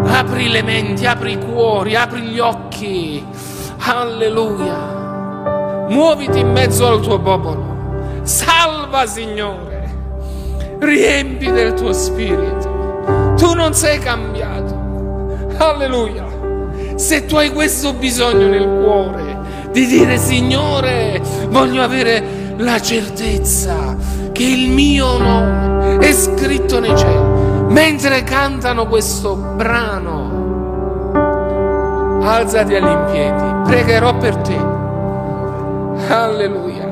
[0.08, 3.24] Apri le menti, apri i cuori, apri gli occhi.
[3.78, 5.02] Alleluia.
[5.90, 8.22] Muoviti in mezzo al tuo popolo.
[8.24, 9.92] Salva, Signore.
[10.80, 13.36] Riempi del tuo spirito.
[13.38, 14.82] Tu non sei cambiato.
[15.58, 16.33] Alleluia.
[16.96, 19.42] Se tu hai questo bisogno nel cuore
[19.72, 23.96] di dire Signore, voglio avere la certezza
[24.32, 30.42] che il mio nome è scritto nei cieli, mentre cantano questo brano,
[32.24, 34.58] alzati all'impiedi, pregherò per te.
[36.10, 36.83] Alleluia.